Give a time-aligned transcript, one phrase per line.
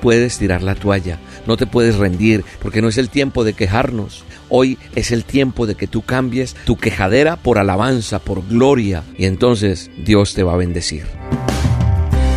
[0.00, 4.24] puedes tirar la toalla, no te puedes rendir, porque no es el tiempo de quejarnos.
[4.48, 9.26] Hoy es el tiempo de que tú cambies tu quejadera por alabanza, por gloria, y
[9.26, 11.06] entonces Dios te va a bendecir.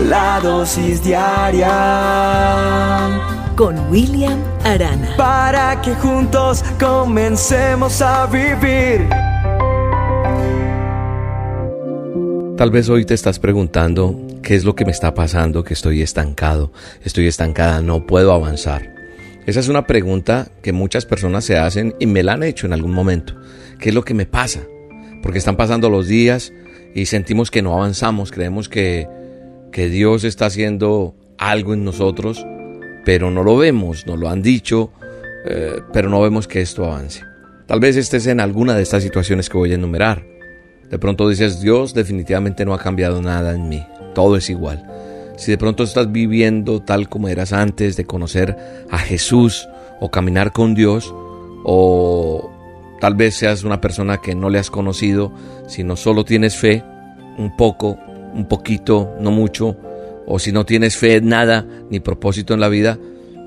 [0.10, 1.70] La dosis diaria
[3.56, 5.16] con William Arana.
[5.16, 9.08] Para que juntos comencemos a vivir.
[12.62, 16.04] Tal vez hoy te estás preguntando qué es lo que me está pasando, que estoy
[16.04, 16.72] estancado,
[17.04, 18.94] estoy estancada, no puedo avanzar.
[19.48, 22.74] Esa es una pregunta que muchas personas se hacen y me la han hecho en
[22.74, 23.34] algún momento.
[23.80, 24.60] ¿Qué es lo que me pasa?
[25.24, 26.54] Porque están pasando los días
[26.94, 29.08] y sentimos que no avanzamos, creemos que,
[29.72, 32.46] que Dios está haciendo algo en nosotros,
[33.04, 34.91] pero no lo vemos, nos lo han dicho,
[35.48, 37.24] eh, pero no vemos que esto avance.
[37.66, 40.30] Tal vez estés en alguna de estas situaciones que voy a enumerar.
[40.91, 43.82] De pronto dices, Dios definitivamente no ha cambiado nada en mí,
[44.13, 44.86] todo es igual.
[45.38, 48.57] Si de pronto estás viviendo tal como eras antes de conocer
[48.91, 49.68] a Jesús
[50.01, 51.13] o caminar con Dios,
[51.63, 52.51] o
[52.99, 55.32] tal vez seas una persona que no le has conocido,
[55.66, 56.84] sino solo tienes fe,
[57.38, 57.98] un poco,
[58.34, 59.77] un poquito, no mucho,
[60.27, 62.99] o si no tienes fe, nada, ni propósito en la vida,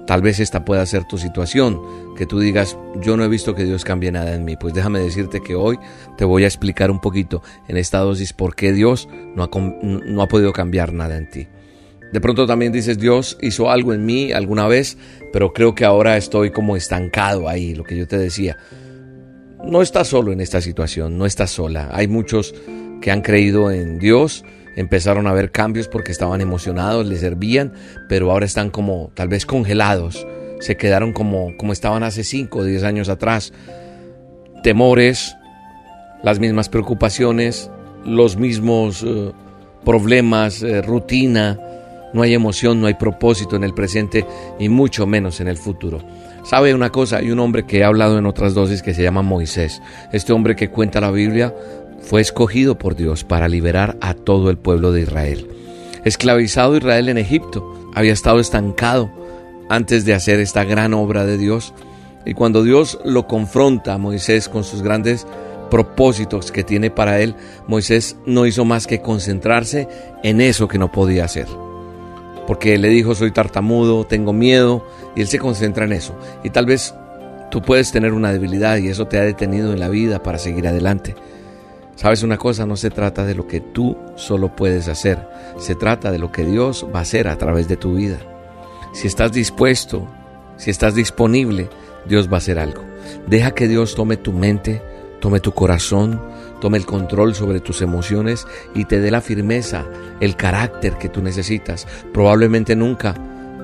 [0.06, 1.80] Tal vez esta pueda ser tu situación,
[2.16, 4.56] que tú digas, yo no he visto que Dios cambie nada en mí.
[4.56, 5.78] Pues déjame decirte que hoy
[6.18, 9.50] te voy a explicar un poquito en esta dosis por qué Dios no ha,
[9.82, 11.48] no ha podido cambiar nada en ti.
[12.12, 14.98] De pronto también dices, Dios hizo algo en mí alguna vez,
[15.32, 18.56] pero creo que ahora estoy como estancado ahí, lo que yo te decía.
[19.64, 21.88] No estás solo en esta situación, no estás sola.
[21.92, 22.54] Hay muchos
[23.00, 24.44] que han creído en Dios,
[24.76, 27.72] empezaron a ver cambios porque estaban emocionados, les servían,
[28.08, 30.26] pero ahora están como tal vez congelados,
[30.60, 33.52] se quedaron como, como estaban hace 5 o 10 años atrás.
[34.62, 35.36] Temores,
[36.22, 37.70] las mismas preocupaciones,
[38.04, 39.32] los mismos eh,
[39.84, 41.58] problemas, eh, rutina,
[42.14, 44.24] no hay emoción, no hay propósito en el presente
[44.58, 46.00] y mucho menos en el futuro.
[46.44, 47.16] ¿Sabe una cosa?
[47.16, 49.82] Hay un hombre que he hablado en otras dosis que se llama Moisés.
[50.12, 51.52] Este hombre que cuenta la Biblia
[52.04, 55.48] fue escogido por Dios para liberar a todo el pueblo de Israel.
[56.04, 59.10] Esclavizado Israel en Egipto, había estado estancado
[59.68, 61.72] antes de hacer esta gran obra de Dios.
[62.26, 65.26] Y cuando Dios lo confronta a Moisés con sus grandes
[65.70, 67.34] propósitos que tiene para él,
[67.66, 69.88] Moisés no hizo más que concentrarse
[70.22, 71.46] en eso que no podía hacer.
[72.46, 74.86] Porque le dijo, soy tartamudo, tengo miedo,
[75.16, 76.14] y él se concentra en eso.
[76.42, 76.94] Y tal vez
[77.50, 80.68] tú puedes tener una debilidad y eso te ha detenido en la vida para seguir
[80.68, 81.14] adelante.
[81.96, 85.28] Sabes una cosa, no se trata de lo que tú solo puedes hacer,
[85.58, 88.18] se trata de lo que Dios va a hacer a través de tu vida.
[88.92, 90.08] Si estás dispuesto,
[90.56, 91.68] si estás disponible,
[92.06, 92.82] Dios va a hacer algo.
[93.26, 94.82] Deja que Dios tome tu mente,
[95.20, 96.20] tome tu corazón,
[96.60, 99.84] tome el control sobre tus emociones y te dé la firmeza,
[100.20, 101.86] el carácter que tú necesitas.
[102.12, 103.14] Probablemente nunca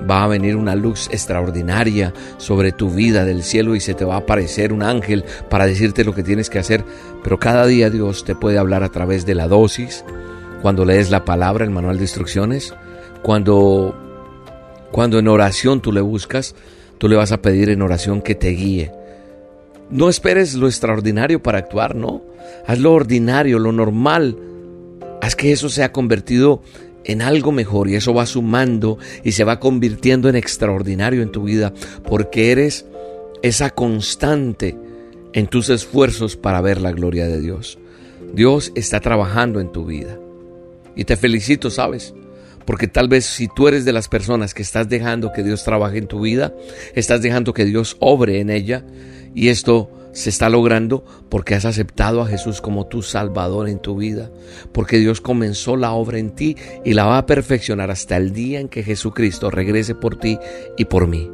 [0.09, 4.15] va a venir una luz extraordinaria sobre tu vida del cielo y se te va
[4.15, 6.83] a aparecer un ángel para decirte lo que tienes que hacer.
[7.23, 10.03] Pero cada día Dios te puede hablar a través de la dosis,
[10.61, 12.73] cuando lees la palabra, el manual de instrucciones,
[13.23, 13.95] cuando,
[14.91, 16.55] cuando en oración tú le buscas,
[16.97, 18.91] tú le vas a pedir en oración que te guíe.
[19.89, 22.21] No esperes lo extraordinario para actuar, no.
[22.65, 24.37] Haz lo ordinario, lo normal.
[25.21, 26.61] Haz que eso sea convertido
[27.03, 31.43] en algo mejor y eso va sumando y se va convirtiendo en extraordinario en tu
[31.43, 31.73] vida
[32.07, 32.85] porque eres
[33.41, 34.77] esa constante
[35.33, 37.79] en tus esfuerzos para ver la gloria de Dios.
[38.33, 40.19] Dios está trabajando en tu vida.
[40.95, 42.13] Y te felicito, ¿sabes?
[42.65, 45.97] Porque tal vez si tú eres de las personas que estás dejando que Dios trabaje
[45.97, 46.53] en tu vida,
[46.93, 48.85] estás dejando que Dios obre en ella
[49.33, 53.95] y esto se está logrando porque has aceptado a Jesús como tu Salvador en tu
[53.95, 54.31] vida,
[54.71, 58.59] porque Dios comenzó la obra en ti y la va a perfeccionar hasta el día
[58.59, 60.37] en que Jesucristo regrese por ti
[60.77, 61.29] y por mí.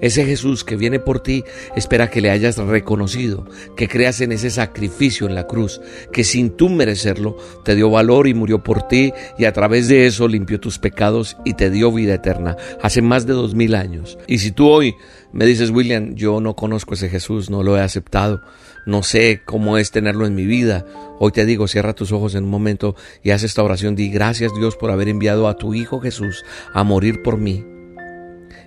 [0.00, 1.44] Ese Jesús que viene por ti
[1.76, 5.80] espera que le hayas reconocido, que creas en ese sacrificio en la cruz,
[6.12, 10.06] que sin tú merecerlo te dio valor y murió por ti y a través de
[10.06, 14.18] eso limpió tus pecados y te dio vida eterna hace más de dos mil años.
[14.26, 14.94] Y si tú hoy
[15.32, 18.42] me dices, William, yo no conozco ese Jesús, no lo he aceptado,
[18.86, 20.84] no sé cómo es tenerlo en mi vida.
[21.18, 23.94] Hoy te digo, cierra tus ojos en un momento y haz esta oración.
[23.94, 27.64] Di gracias Dios por haber enviado a tu Hijo Jesús a morir por mí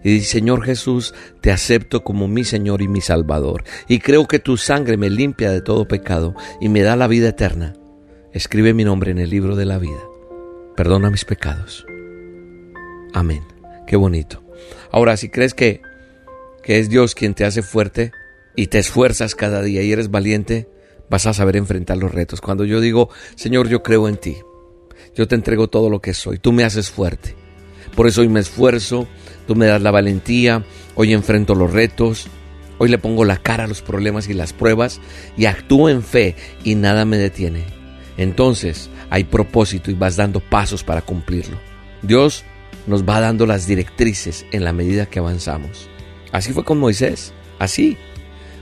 [0.03, 4.39] y dice, Señor Jesús, te acepto como mi Señor y mi Salvador, y creo que
[4.39, 7.73] tu sangre me limpia de todo pecado y me da la vida eterna.
[8.33, 10.01] Escribe mi nombre en el libro de la vida.
[10.75, 11.85] Perdona mis pecados.
[13.13, 13.43] Amén.
[13.87, 14.43] Qué bonito.
[14.91, 15.81] Ahora, si crees que,
[16.63, 18.11] que es Dios quien te hace fuerte
[18.55, 20.67] y te esfuerzas cada día y eres valiente,
[21.09, 22.41] vas a saber enfrentar los retos.
[22.41, 24.37] Cuando yo digo, Señor, yo creo en ti,
[25.15, 27.35] yo te entrego todo lo que soy, tú me haces fuerte.
[27.95, 29.07] Por eso hoy me esfuerzo,
[29.45, 30.63] tú me das la valentía,
[30.95, 32.27] hoy enfrento los retos,
[32.79, 34.99] hoy le pongo la cara a los problemas y las pruebas
[35.37, 37.65] y actúo en fe y nada me detiene.
[38.17, 41.57] Entonces hay propósito y vas dando pasos para cumplirlo.
[42.01, 42.43] Dios
[42.87, 45.89] nos va dando las directrices en la medida que avanzamos.
[46.33, 47.95] Así fue con Moisés, así.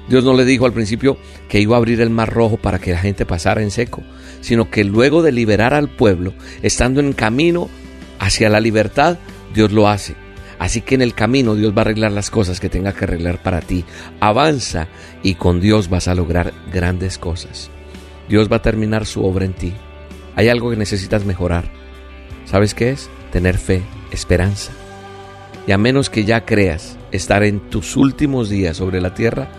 [0.10, 2.92] Dios no le dijo al principio que iba a abrir el mar rojo para que
[2.92, 4.04] la gente pasara en seco,
[4.42, 7.70] sino que luego de liberar al pueblo, estando en camino
[8.20, 9.18] hacia la libertad,
[9.54, 10.16] Dios lo hace.
[10.60, 13.42] Así que en el camino Dios va a arreglar las cosas que tenga que arreglar
[13.42, 13.86] para ti.
[14.20, 14.90] Avanza
[15.24, 17.72] y con Dios vas a lograr grandes cosas.
[18.28, 19.74] Dios va a terminar su obra en ti.
[20.36, 21.72] Hay algo que necesitas mejorar.
[22.46, 23.10] ¿Sabes qué es?
[23.32, 23.82] Tener fe,
[24.12, 24.74] esperanza.
[25.68, 29.50] Y a menos que ya creas estar en tus últimos días sobre la tierra,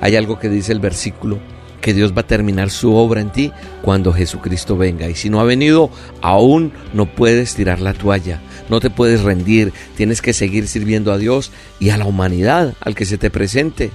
[0.00, 1.38] hay algo que dice el versículo,
[1.80, 3.52] que Dios va a terminar su obra en ti
[3.82, 5.08] cuando Jesucristo venga.
[5.08, 5.90] Y si no ha venido,
[6.20, 11.18] aún no puedes tirar la toalla, no te puedes rendir, tienes que seguir sirviendo a
[11.18, 13.90] Dios y a la humanidad, al que se te presente,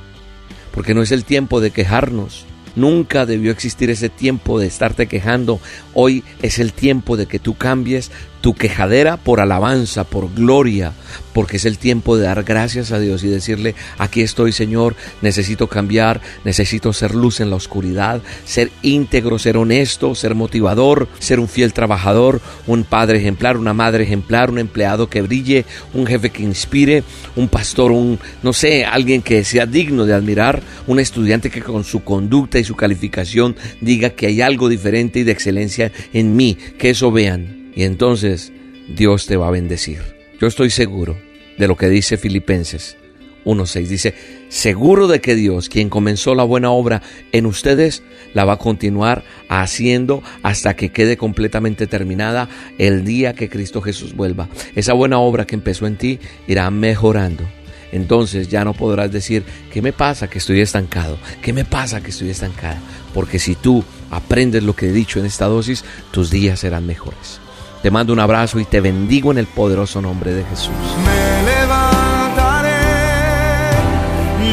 [0.71, 2.45] porque no es el tiempo de quejarnos.
[2.75, 5.61] Nunca debió existir ese tiempo de estarte quejando.
[5.93, 8.11] Hoy es el tiempo de que tú cambies
[8.45, 10.93] tu quejadera por alabanza, por gloria,
[11.33, 15.65] porque es el tiempo de dar gracias a Dios y decirle, aquí estoy Señor, necesito
[15.65, 21.47] cambiar, necesito ser luz en la oscuridad, ser íntegro, ser honesto, ser motivador, ser un
[21.47, 25.65] fiel trabajador, un padre ejemplar, una madre ejemplar, un empleado que brille,
[25.95, 27.03] un jefe que inspire,
[27.35, 31.83] un pastor, un, no sé, alguien que sea digno de admirar, un estudiante que con
[31.83, 36.55] su conducta y su calificación diga que hay algo diferente y de excelencia en mí,
[36.77, 38.51] que eso vean y entonces
[38.87, 40.01] Dios te va a bendecir.
[40.39, 41.17] Yo estoy seguro
[41.57, 42.97] de lo que dice Filipenses
[43.45, 43.87] 1.6.
[43.87, 44.13] Dice,
[44.49, 47.01] seguro de que Dios, quien comenzó la buena obra
[47.31, 53.49] en ustedes, la va a continuar haciendo hasta que quede completamente terminada el día que
[53.49, 54.49] Cristo Jesús vuelva.
[54.75, 57.43] Esa buena obra que empezó en ti irá mejorando.
[57.91, 61.17] Entonces ya no podrás decir, ¿qué me pasa que estoy estancado?
[61.41, 62.81] ¿Qué me pasa que estoy estancada?
[63.13, 67.44] Porque si tú aprendes lo que he dicho en esta dosis, tus días serán mejores.
[67.85, 70.73] Te mando un abrazo y te bendigo en el poderoso nombre de Jesús.
[71.05, 72.71] Me levantaré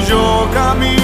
[0.06, 1.01] yo caminaré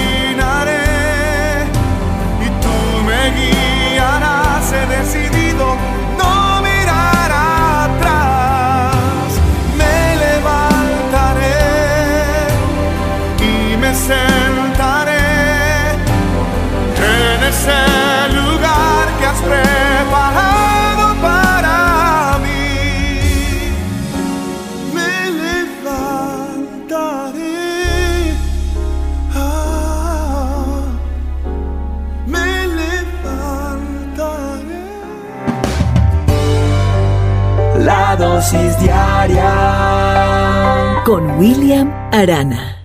[39.29, 42.75] diaria con William Arana.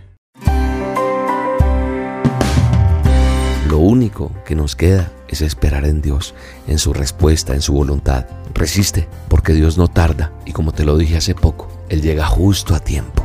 [3.69, 6.35] Lo único que nos queda es esperar en Dios,
[6.69, 8.27] en su respuesta, en su voluntad.
[8.55, 12.75] Resiste, porque Dios no tarda y como te lo dije hace poco, Él llega justo
[12.75, 13.25] a tiempo.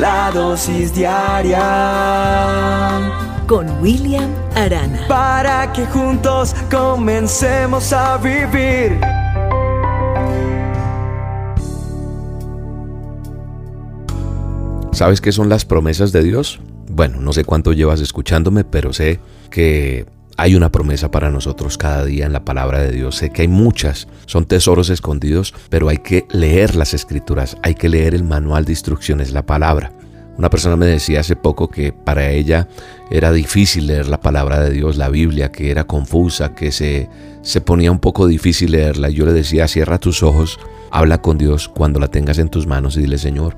[0.00, 1.60] La dosis diaria
[3.46, 5.06] con William Arana.
[5.08, 9.17] Para que juntos comencemos a vivir.
[14.98, 16.58] ¿Sabes qué son las promesas de Dios?
[16.90, 22.04] Bueno, no sé cuánto llevas escuchándome, pero sé que hay una promesa para nosotros cada
[22.04, 23.14] día en la palabra de Dios.
[23.14, 27.88] Sé que hay muchas, son tesoros escondidos, pero hay que leer las escrituras, hay que
[27.88, 29.92] leer el manual de instrucciones, la palabra.
[30.36, 32.66] Una persona me decía hace poco que para ella
[33.08, 37.08] era difícil leer la palabra de Dios, la Biblia, que era confusa, que se,
[37.42, 39.10] se ponía un poco difícil leerla.
[39.10, 40.58] Yo le decía, cierra tus ojos,
[40.90, 43.56] habla con Dios cuando la tengas en tus manos y dile, Señor,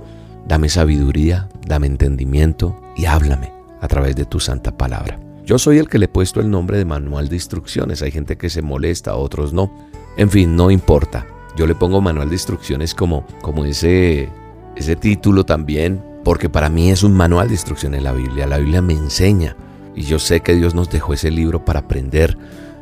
[0.50, 5.16] Dame sabiduría, dame entendimiento y háblame a través de tu santa palabra.
[5.44, 8.02] Yo soy el que le he puesto el nombre de manual de instrucciones.
[8.02, 9.72] Hay gente que se molesta, otros no.
[10.16, 11.24] En fin, no importa.
[11.56, 14.28] Yo le pongo manual de instrucciones como, como ese,
[14.74, 18.48] ese título también, porque para mí es un manual de instrucciones la Biblia.
[18.48, 19.54] La Biblia me enseña
[19.94, 22.36] y yo sé que Dios nos dejó ese libro para aprender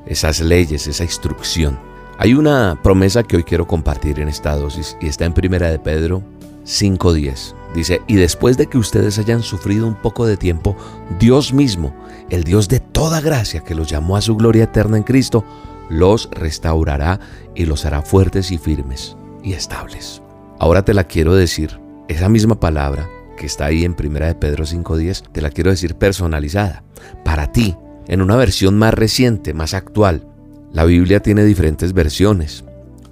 [0.07, 1.79] esas leyes, esa instrucción.
[2.17, 5.79] Hay una promesa que hoy quiero compartir en esta dosis y está en Primera de
[5.79, 6.23] Pedro
[6.65, 7.58] 5.10.
[7.75, 10.77] Dice, y después de que ustedes hayan sufrido un poco de tiempo,
[11.19, 11.95] Dios mismo,
[12.31, 15.45] el Dios de toda gracia que los llamó a su gloria eterna en Cristo,
[15.91, 17.21] los restaurará
[17.55, 20.23] y los hará fuertes y firmes y estables.
[20.59, 24.65] Ahora te la quiero decir, esa misma palabra que está ahí en 1 de Pedro
[24.65, 26.83] 5.10, te la quiero decir personalizada,
[27.25, 27.77] para ti,
[28.09, 30.27] en una versión más reciente, más actual.
[30.73, 32.65] La Biblia tiene diferentes versiones,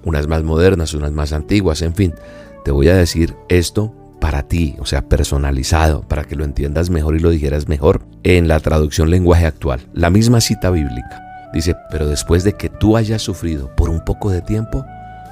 [0.03, 2.13] unas más modernas, unas más antiguas, en fin.
[2.65, 7.15] Te voy a decir esto para ti, o sea, personalizado, para que lo entiendas mejor
[7.15, 9.81] y lo dijeras mejor, en la traducción lenguaje actual.
[9.93, 11.23] La misma cita bíblica.
[11.53, 14.85] Dice, pero después de que tú hayas sufrido por un poco de tiempo,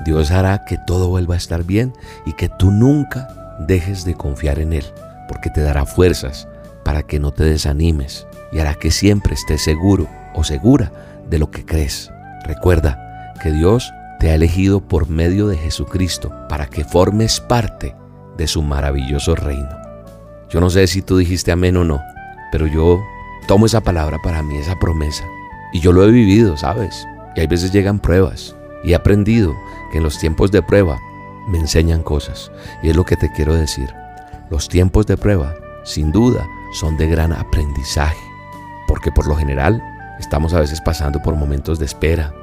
[0.06, 1.94] Dios hará que todo vuelva a estar bien
[2.26, 4.86] y que tú nunca dejes de confiar en Él,
[5.28, 6.48] porque te dará fuerzas
[6.84, 10.92] para que no te desanimes y hará que siempre estés seguro o segura
[11.30, 12.12] de lo que crees.
[12.44, 17.96] Recuerda que Dios te ha elegido por medio de Jesucristo para que formes parte
[18.38, 19.70] de su maravilloso reino.
[20.50, 22.02] Yo no sé si tú dijiste amén o no,
[22.52, 23.02] pero yo
[23.48, 25.24] tomo esa palabra para mí, esa promesa.
[25.74, 27.06] Y yo lo he vivido, ¿sabes?
[27.36, 28.56] Y hay veces llegan pruebas.
[28.84, 29.56] Y he aprendido
[29.92, 31.00] que en los tiempos de prueba
[31.48, 32.52] me enseñan cosas.
[32.82, 33.94] Y es lo que te quiero decir.
[34.50, 38.18] Los tiempos de prueba, sin duda, son de gran aprendizaje.
[38.88, 39.84] Porque por lo general
[40.20, 42.34] estamos a veces pasando por momentos de espera,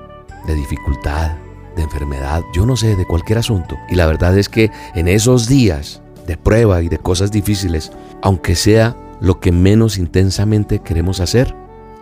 [0.46, 1.32] de dificultad,
[1.76, 3.76] de enfermedad, yo no sé, de cualquier asunto.
[3.88, 8.55] Y la verdad es que en esos días de prueba y de cosas difíciles, aunque
[8.55, 11.55] sea lo que menos intensamente queremos hacer,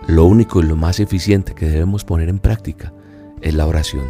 [0.07, 2.93] lo único y lo más eficiente que debemos poner en práctica
[3.41, 4.07] es la oración.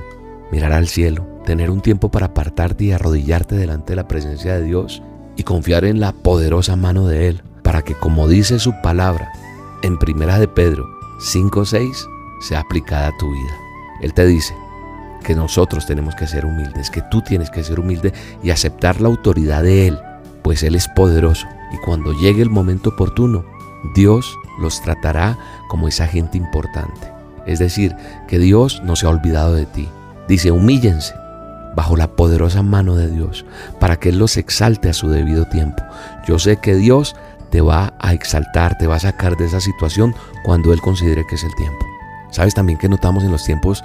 [0.51, 4.65] Mirar al cielo, tener un tiempo para apartarte y arrodillarte delante de la presencia de
[4.65, 5.03] Dios
[5.37, 9.31] y confiar en la poderosa mano de Él, para que como dice su palabra
[9.83, 10.87] en Primera de Pedro
[11.21, 12.07] 5:6
[12.41, 13.57] sea aplicada a tu vida.
[14.03, 14.55] Él te dice,
[15.21, 18.13] que nosotros tenemos que ser humildes, que tú tienes que ser humilde
[18.43, 19.99] y aceptar la autoridad de Él,
[20.43, 23.45] pues Él es poderoso y cuando llegue el momento oportuno,
[23.95, 27.13] Dios los tratará como esa gente importante.
[27.47, 27.97] Es decir,
[28.29, 29.89] que Dios no se ha olvidado de ti.
[30.29, 31.15] Dice, humíllense
[31.75, 33.45] bajo la poderosa mano de Dios
[33.79, 35.83] para que Él los exalte a su debido tiempo.
[36.27, 37.17] Yo sé que Dios
[37.51, 41.37] te va a exaltar, te va a sacar de esa situación cuando Él considere que
[41.37, 41.87] es el tiempo.
[42.31, 43.83] ¿Sabes también que notamos en los tiempos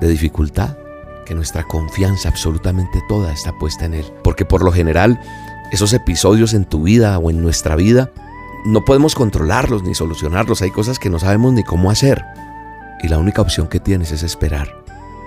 [0.00, 0.76] de dificultad,
[1.24, 4.06] que nuestra confianza absolutamente toda está puesta en Él.
[4.22, 5.20] Porque por lo general,
[5.72, 8.10] esos episodios en tu vida o en nuestra vida,
[8.64, 10.62] no podemos controlarlos ni solucionarlos.
[10.62, 12.24] Hay cosas que no sabemos ni cómo hacer.
[13.02, 14.68] Y la única opción que tienes es esperar.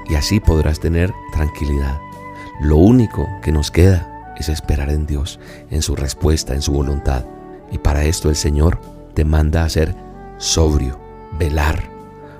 [0.10, 2.00] Y así podrás tener tranquilidad.
[2.62, 7.26] Lo único que nos queda es esperar en Dios, en su respuesta, en su voluntad.
[7.72, 8.80] Y para esto el Señor
[9.14, 9.96] te manda a ser
[10.38, 11.00] sobrio,
[11.38, 11.99] velar,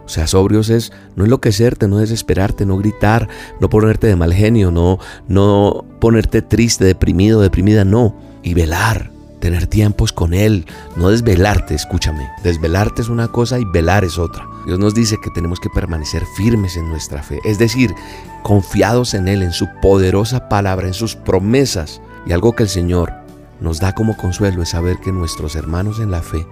[0.10, 4.72] o sea, sobrios es no enloquecerte, no desesperarte, no gritar, no ponerte de mal genio,
[4.72, 4.98] no,
[5.28, 8.16] no ponerte triste, deprimido, deprimida, no.
[8.42, 12.28] Y velar, tener tiempos con Él, no desvelarte, escúchame.
[12.44, 14.48] Desvelarte es una cosa y velar es otra.
[14.66, 17.94] Dios nos dice que tenemos que permanecer firmes en nuestra fe, es decir,
[18.42, 22.02] confiados en Él, en su poderosa palabra, en sus promesas.
[22.26, 23.14] Y algo que el Señor
[23.60, 26.48] nos da como consuelo es saber que nuestros hermanos en la fe,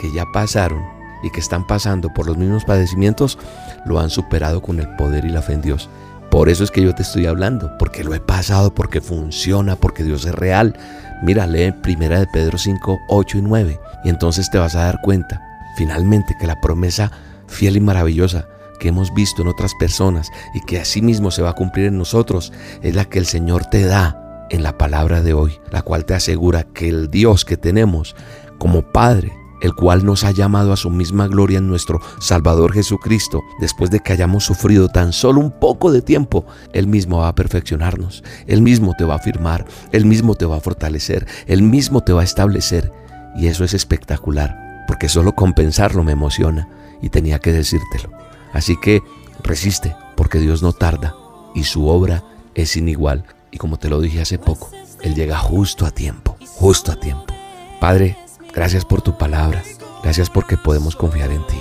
[0.00, 3.38] que ya pasaron, y que están pasando por los mismos padecimientos,
[3.84, 5.88] lo han superado con el poder y la fe en Dios.
[6.30, 10.02] Por eso es que yo te estoy hablando, porque lo he pasado, porque funciona, porque
[10.02, 10.74] Dios es real.
[11.22, 15.00] Mira, lee primera de Pedro 5, 8 y 9 y entonces te vas a dar
[15.02, 15.42] cuenta
[15.76, 17.10] finalmente que la promesa
[17.46, 18.48] fiel y maravillosa
[18.80, 22.52] que hemos visto en otras personas y que asimismo se va a cumplir en nosotros
[22.82, 26.14] es la que el Señor te da en la palabra de hoy, la cual te
[26.14, 28.16] asegura que el Dios que tenemos
[28.58, 29.32] como Padre
[29.62, 34.00] el cual nos ha llamado a su misma gloria en nuestro Salvador Jesucristo, después de
[34.00, 38.60] que hayamos sufrido tan solo un poco de tiempo, Él mismo va a perfeccionarnos, Él
[38.60, 42.22] mismo te va a afirmar, Él mismo te va a fortalecer, Él mismo te va
[42.22, 42.92] a establecer.
[43.36, 46.68] Y eso es espectacular, porque solo compensarlo me emociona
[47.00, 48.10] y tenía que decírtelo.
[48.52, 49.00] Así que
[49.44, 51.14] resiste, porque Dios no tarda
[51.54, 53.24] y su obra es sin igual.
[53.52, 54.70] Y como te lo dije hace poco,
[55.02, 57.32] Él llega justo a tiempo, justo a tiempo.
[57.80, 58.16] Padre,
[58.52, 59.62] Gracias por tu palabra.
[60.02, 61.60] Gracias porque podemos confiar en ti.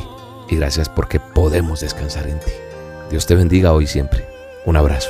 [0.50, 2.52] Y gracias porque podemos descansar en ti.
[3.10, 4.28] Dios te bendiga hoy y siempre.
[4.66, 5.10] Un abrazo.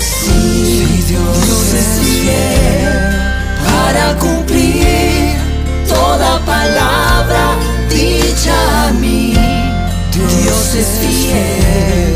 [0.00, 2.88] Si Dios es fiel
[3.64, 5.36] para cumplir
[5.86, 7.56] toda palabra
[7.90, 9.34] dicha a mí.
[10.12, 12.14] Dios es fiel,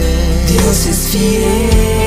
[0.48, 2.03] Dios es fiel.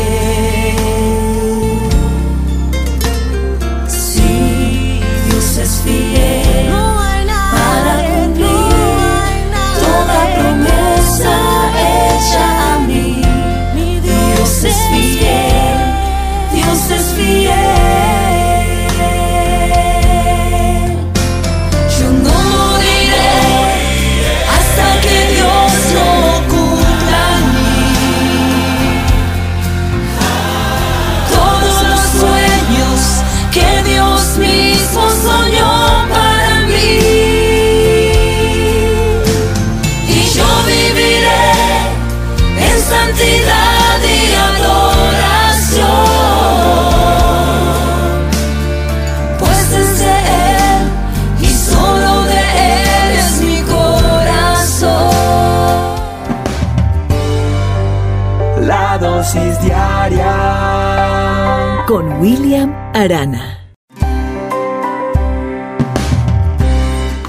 [16.67, 17.66] Dios es fiel.
[62.19, 63.63] William Arana.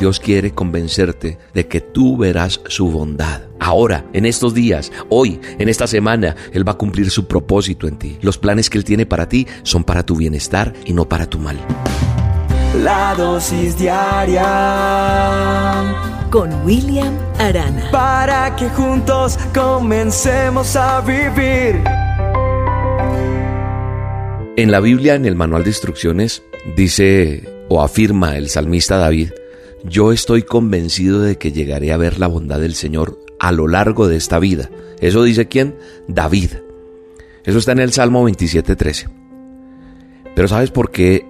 [0.00, 3.42] Dios quiere convencerte de que tú verás su bondad.
[3.61, 7.99] Ahora, en estos días, hoy, en esta semana, Él va a cumplir su propósito en
[7.99, 8.16] ti.
[8.23, 11.38] Los planes que Él tiene para ti son para tu bienestar y no para tu
[11.38, 11.59] mal.
[12.83, 14.45] La dosis diaria
[16.30, 17.90] Con William Arana.
[17.90, 21.83] para que juntos comencemos a vivir.
[24.58, 26.42] En la Biblia, en el manual de instrucciones,
[26.74, 29.30] dice o afirma el salmista David,
[29.84, 34.08] yo estoy convencido de que llegaré a ver la bondad del Señor a lo largo
[34.08, 34.68] de esta vida.
[34.98, 35.76] Eso dice quién?
[36.08, 36.54] David.
[37.44, 39.08] Eso está en el Salmo 27.13.
[40.34, 41.24] Pero ¿sabes por qué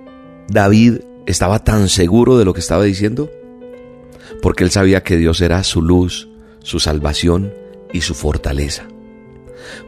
[0.49, 3.31] David estaba tan seguro de lo que estaba diciendo?
[4.41, 6.31] Porque él sabía que Dios era su luz,
[6.61, 7.53] su salvación
[7.93, 8.85] y su fortaleza.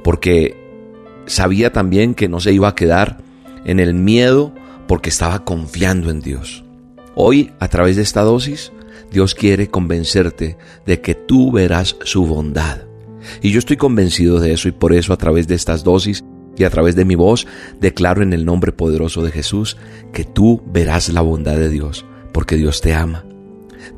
[0.04, 0.58] Porque
[1.24, 3.29] sabía también que no se iba a quedar
[3.64, 4.54] en el miedo
[4.86, 6.64] porque estaba confiando en Dios.
[7.14, 8.72] Hoy, a través de esta dosis,
[9.10, 12.82] Dios quiere convencerte de que tú verás su bondad.
[13.42, 16.24] Y yo estoy convencido de eso y por eso a través de estas dosis
[16.56, 17.46] y a través de mi voz
[17.80, 19.76] declaro en el nombre poderoso de Jesús
[20.12, 23.24] que tú verás la bondad de Dios, porque Dios te ama.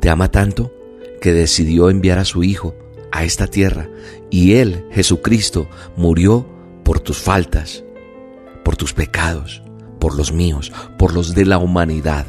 [0.01, 0.73] Te ama tanto
[1.21, 2.75] que decidió enviar a su Hijo
[3.13, 3.89] a esta tierra
[4.31, 6.49] y Él, Jesucristo, murió
[6.83, 7.85] por tus faltas,
[8.65, 9.63] por tus pecados,
[9.99, 12.27] por los míos, por los de la humanidad.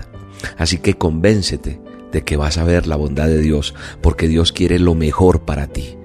[0.58, 4.80] Así que convéncete de que vas a ver la bondad de Dios, porque Dios quiere
[4.80, 5.98] lo mejor para ti.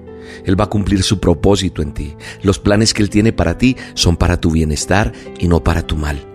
[0.45, 2.15] Él va a cumplir su propósito en ti.
[2.41, 5.95] Los planes que Él tiene para ti son para tu bienestar y no para tu
[5.95, 6.25] mal.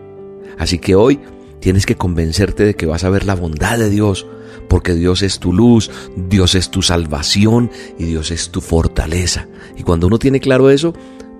[0.59, 1.21] Así que hoy
[1.61, 4.27] tienes que convencerte de que vas a ver la bondad de Dios,
[4.69, 9.49] porque Dios es tu luz, Dios es tu salvación y Dios es tu fortaleza.
[9.77, 10.95] Y cuando uno tiene claro eso,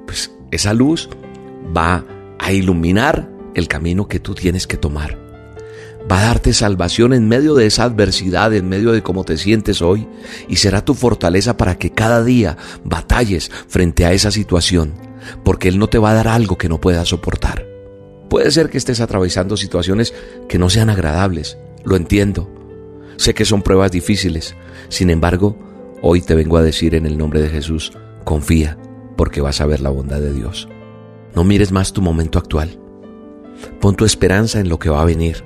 [0.07, 1.09] pues esa luz
[1.77, 2.05] va
[2.39, 5.25] a iluminar el camino que tú tienes que tomar
[6.11, 9.83] va a darte salvación en medio de esa adversidad, en medio de cómo te sientes
[9.83, 10.07] hoy,
[10.49, 14.95] y será tu fortaleza para que cada día batalles frente a esa situación,
[15.45, 17.67] porque Él no te va a dar algo que no puedas soportar.
[18.29, 20.15] Puede ser que estés atravesando situaciones
[20.49, 22.51] que no sean agradables, lo entiendo.
[23.17, 24.57] Sé que son pruebas difíciles,
[24.89, 25.57] sin embargo,
[26.03, 27.93] hoy te vengo a decir en el nombre de Jesús,
[28.25, 28.77] confía,
[29.17, 30.69] porque vas a ver la bondad de Dios.
[31.35, 32.79] No mires más tu momento actual.
[33.81, 35.45] Pon tu esperanza en lo que va a venir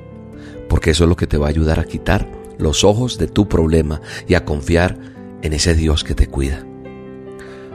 [0.68, 3.48] porque eso es lo que te va a ayudar a quitar los ojos de tu
[3.48, 4.98] problema y a confiar
[5.42, 6.64] en ese Dios que te cuida.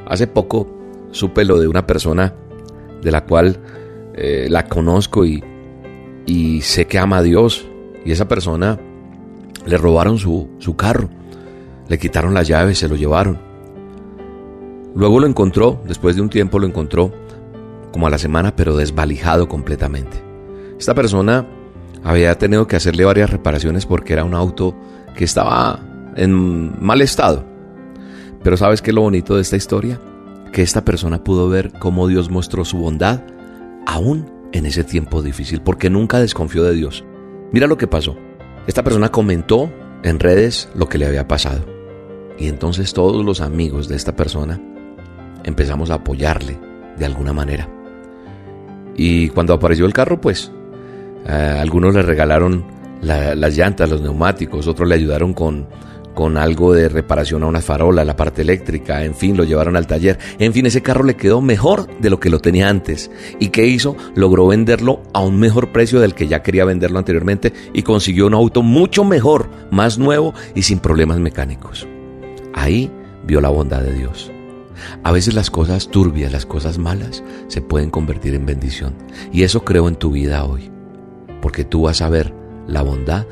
[0.07, 0.67] Hace poco
[1.11, 2.35] supe lo de una persona
[3.01, 3.59] de la cual
[4.15, 5.41] eh, la conozco y,
[6.61, 7.65] sé que ama a Dios
[8.05, 8.79] y esa persona
[9.65, 11.09] le robaron su, su carro,
[11.87, 13.39] le quitaron las llaves, se lo llevaron.
[14.95, 17.11] Luego lo encontró, después de un tiempo lo encontró,
[17.93, 20.21] como a la semana, pero desvalijado completamente.
[20.77, 21.47] Esta persona
[22.03, 24.75] había tenido que hacerle varias reparaciones porque era un auto
[25.15, 25.79] que estaba
[26.17, 27.45] en mal estado.
[28.43, 30.01] Pero ¿sabes qué es lo bonito de esta historia?
[30.51, 33.21] Que esta persona pudo ver cómo Dios mostró su bondad
[33.85, 37.05] aún en ese tiempo difícil, porque nunca desconfió de Dios.
[37.51, 38.17] Mira lo que pasó.
[38.67, 39.71] Esta persona comentó
[40.03, 41.65] en redes lo que le había pasado.
[42.37, 44.59] Y entonces todos los amigos de esta persona
[45.43, 46.59] empezamos a apoyarle
[46.97, 47.69] de alguna manera.
[48.95, 50.51] Y cuando apareció el carro, pues
[51.25, 52.65] eh, algunos le regalaron
[53.01, 55.67] las llantas, los neumáticos, otros le ayudaron con,
[56.13, 59.87] con algo de reparación a una farola, la parte eléctrica, en fin, lo llevaron al
[59.87, 60.17] taller.
[60.39, 63.11] En fin, ese carro le quedó mejor de lo que lo tenía antes.
[63.39, 63.95] ¿Y qué hizo?
[64.15, 68.35] Logró venderlo a un mejor precio del que ya quería venderlo anteriormente y consiguió un
[68.35, 71.87] auto mucho mejor, más nuevo y sin problemas mecánicos.
[72.53, 72.91] Ahí
[73.25, 74.32] vio la bondad de Dios.
[75.03, 78.93] A veces las cosas turbias, las cosas malas, se pueden convertir en bendición.
[79.31, 80.73] Y eso creo en tu vida hoy
[81.43, 82.33] porque tú vas a ver
[82.67, 83.27] la bondad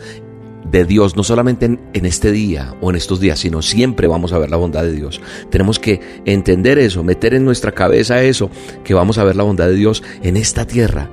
[0.69, 4.38] de Dios, no solamente en, este día o en estos días, sino siempre vamos a
[4.38, 5.21] ver la bondad de Dios.
[5.49, 8.51] Tenemos que entender eso, meter en nuestra cabeza eso,
[8.84, 11.10] que vamos a ver la bondad de Dios en esta tierra,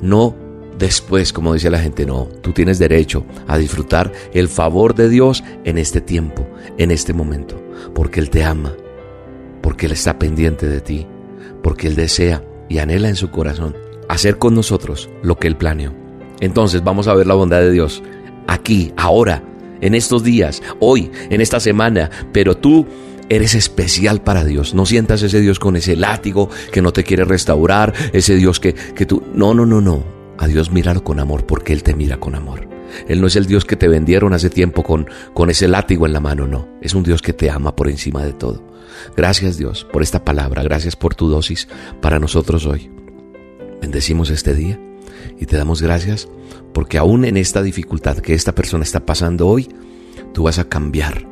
[0.00, 0.36] no
[0.78, 5.42] después, como dice la gente, no, tú tienes derecho a disfrutar el favor de Dios
[5.64, 7.60] en este tiempo, en este momento,
[7.92, 8.72] porque Él te ama,
[9.60, 11.06] porque Él está pendiente de ti,
[11.62, 13.76] porque Él desea y anhela en su corazón
[14.08, 15.92] hacer con nosotros lo que Él planeó.
[16.40, 18.02] Entonces vamos a ver la bondad de Dios
[18.46, 19.42] aquí, ahora,
[19.80, 22.86] en estos días, hoy, en esta semana, pero tú
[23.28, 24.74] eres especial para Dios.
[24.74, 28.74] No sientas ese Dios con ese látigo que no te quiere restaurar, ese Dios que,
[28.74, 29.22] que tú...
[29.34, 30.02] No, no, no, no.
[30.36, 32.68] A Dios míralo con amor porque Él te mira con amor.
[33.08, 36.12] Él no es el Dios que te vendieron hace tiempo con, con ese látigo en
[36.12, 36.68] la mano, no.
[36.80, 38.62] Es un Dios que te ama por encima de todo.
[39.16, 41.68] Gracias Dios por esta palabra, gracias por tu dosis
[42.00, 42.90] para nosotros hoy.
[43.80, 44.78] Bendecimos este día
[45.38, 46.28] Y te damos gracias
[46.74, 49.68] porque aún en esta dificultad que esta persona está pasando hoy,
[50.32, 51.26] tú vas a cambiar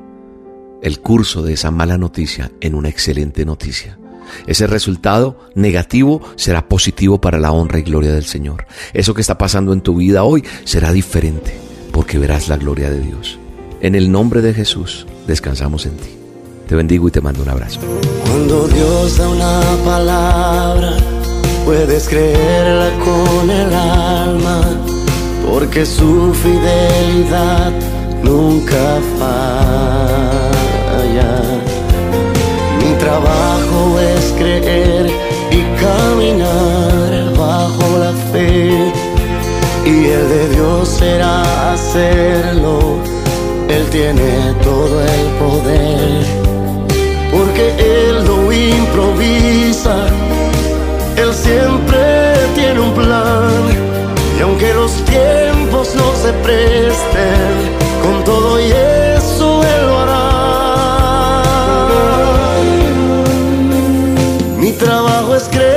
[0.82, 3.98] el curso de esa mala noticia en una excelente noticia.
[4.46, 8.66] Ese resultado negativo será positivo para la honra y gloria del Señor.
[8.92, 11.58] Eso que está pasando en tu vida hoy será diferente
[11.92, 13.38] porque verás la gloria de Dios.
[13.80, 16.10] En el nombre de Jesús descansamos en ti.
[16.68, 17.80] Te bendigo y te mando un abrazo.
[18.24, 20.96] Cuando Dios da una palabra,
[21.64, 24.60] puedes creerla con el alma,
[25.50, 27.72] porque su fidelidad
[28.22, 29.97] nunca falla.
[33.08, 35.06] Trabajo es creer
[35.50, 38.92] y caminar bajo la fe,
[39.86, 42.98] y el de Dios será hacerlo.
[43.74, 44.30] Él tiene
[44.62, 46.24] todo el poder
[47.32, 49.96] porque Él no improvisa,
[51.16, 52.02] Él siempre
[52.54, 53.62] tiene un plan,
[54.38, 57.87] y aunque los tiempos no se presten,
[65.38, 65.67] trabajo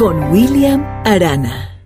[0.00, 1.76] Con William Arana.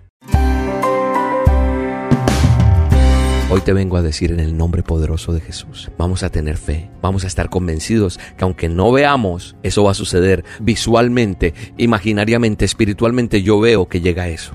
[3.49, 6.89] Hoy te vengo a decir en el nombre poderoso de Jesús, vamos a tener fe,
[7.01, 13.43] vamos a estar convencidos que aunque no veamos, eso va a suceder visualmente, imaginariamente, espiritualmente,
[13.43, 14.53] yo veo que llega eso.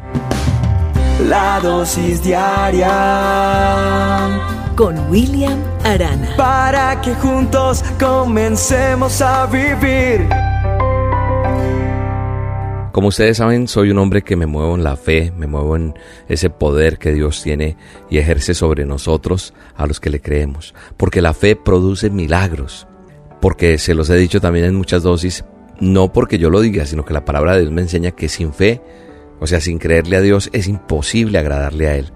[1.28, 2.88] La dosis diaria
[4.74, 6.34] Con William Arana.
[6.34, 10.26] para que juntos comencemos a vivir.
[12.92, 15.94] Como ustedes saben, soy un hombre que me muevo en la fe, me muevo en
[16.28, 17.76] ese poder que Dios tiene
[18.10, 20.74] y ejerce sobre nosotros a los que le creemos.
[20.96, 22.88] Porque la fe produce milagros.
[23.40, 25.44] Porque se los he dicho también en muchas dosis,
[25.78, 28.52] no porque yo lo diga, sino que la palabra de Dios me enseña que sin
[28.52, 28.80] fe,
[29.38, 32.12] o sea, sin creerle a Dios, es imposible agradarle a Él.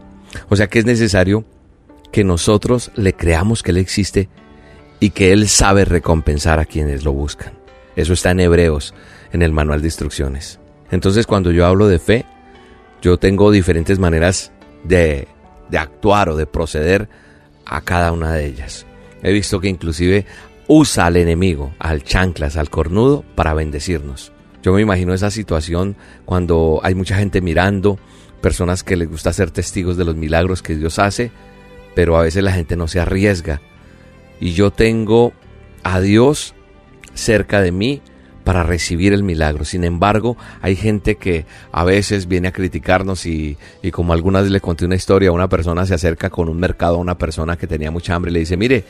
[0.48, 1.44] O sea que es necesario
[2.10, 4.28] que nosotros le creamos que Él existe
[4.98, 7.52] y que Él sabe recompensar a quienes lo buscan.
[7.94, 8.92] Eso está en Hebreos,
[9.32, 10.58] en el manual de instrucciones.
[10.94, 12.24] Entonces cuando yo hablo de fe,
[13.02, 14.52] yo tengo diferentes maneras
[14.84, 15.26] de,
[15.68, 17.08] de actuar o de proceder
[17.66, 18.86] a cada una de ellas.
[19.20, 20.24] He visto que inclusive
[20.68, 24.30] usa al enemigo, al chanclas, al cornudo, para bendecirnos.
[24.62, 27.98] Yo me imagino esa situación cuando hay mucha gente mirando,
[28.40, 31.32] personas que les gusta ser testigos de los milagros que Dios hace,
[31.96, 33.60] pero a veces la gente no se arriesga.
[34.38, 35.32] Y yo tengo
[35.82, 36.54] a Dios
[37.14, 38.00] cerca de mí
[38.44, 39.64] para recibir el milagro.
[39.64, 44.60] Sin embargo, hay gente que a veces viene a criticarnos y, y como algunas le
[44.60, 47.90] conté una historia, una persona se acerca con un mercado a una persona que tenía
[47.90, 48.84] mucha hambre y le dice, mire,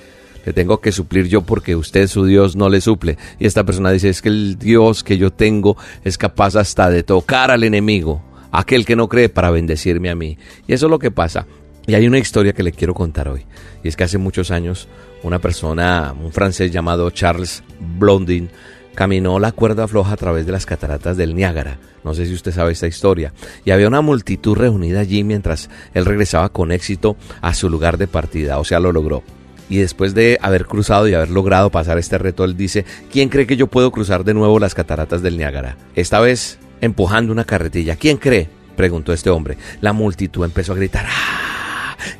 [0.45, 3.17] le tengo que suplir yo porque usted su Dios no le suple.
[3.38, 7.03] Y esta persona dice, es que el Dios que yo tengo es capaz hasta de
[7.03, 10.37] tocar al enemigo, aquel que no cree, para bendecirme a mí.
[10.67, 11.47] Y eso es lo que pasa.
[11.87, 13.47] Y hay una historia que le quiero contar hoy.
[13.83, 14.88] Y es que hace muchos años
[15.23, 17.62] una persona, un francés llamado Charles
[17.99, 18.51] Blondin,
[18.94, 21.78] caminó la cuerda floja a través de las cataratas del Niágara.
[22.04, 23.33] No sé si usted sabe esta historia.
[23.64, 28.07] Y había una multitud reunida allí mientras él regresaba con éxito a su lugar de
[28.07, 28.59] partida.
[28.59, 29.22] O sea, lo logró.
[29.68, 33.46] Y después de haber cruzado y haber logrado pasar este reto, él dice, ¿quién cree
[33.46, 35.76] que yo puedo cruzar de nuevo las cataratas del Niágara?
[35.94, 37.96] Esta vez empujando una carretilla.
[37.96, 38.48] ¿Quién cree?
[38.76, 39.57] preguntó este hombre.
[39.80, 41.63] La multitud empezó a gritar, ¡ah!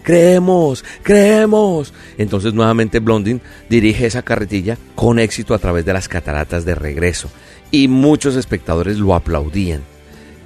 [0.03, 1.93] Creemos, creemos.
[2.19, 7.29] Entonces nuevamente Blondin dirige esa carretilla con éxito a través de las cataratas de regreso.
[7.71, 9.83] Y muchos espectadores lo aplaudían.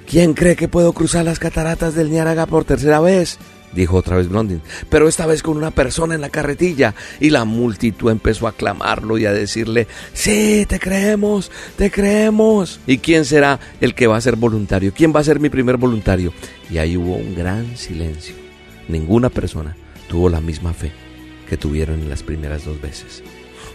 [0.07, 3.37] ¿Quién cree que puedo cruzar las cataratas del Niágara por tercera vez?
[3.73, 6.95] dijo otra vez Blondin, pero esta vez con una persona en la carretilla.
[7.19, 12.79] Y la multitud empezó a aclamarlo y a decirle, sí, te creemos, te creemos.
[12.87, 14.93] ¿Y quién será el que va a ser voluntario?
[14.95, 16.33] ¿Quién va a ser mi primer voluntario?
[16.69, 18.48] Y ahí hubo un gran silencio.
[18.89, 19.77] Ninguna persona
[20.09, 20.91] tuvo la misma fe
[21.47, 23.23] que tuvieron en las primeras dos veces.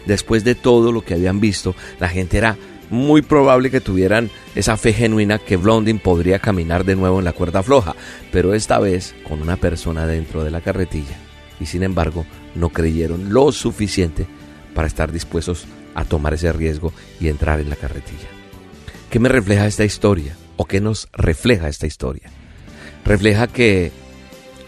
[0.05, 2.59] Después de todo lo que habían visto, la gente era
[2.90, 7.33] muy probable que tuvieran esa fe genuina que Blondin podría caminar de nuevo en la
[7.33, 7.94] cuerda floja,
[8.31, 11.16] pero esta vez con una persona dentro de la carretilla.
[11.61, 14.27] Y sin embargo, no creyeron lo suficiente
[14.74, 18.29] para estar dispuestos a tomar ese riesgo y entrar en la carretilla.
[19.11, 20.37] ¿Qué me refleja esta historia?
[20.57, 22.31] ¿O qué nos refleja esta historia?
[23.05, 23.92] Refleja que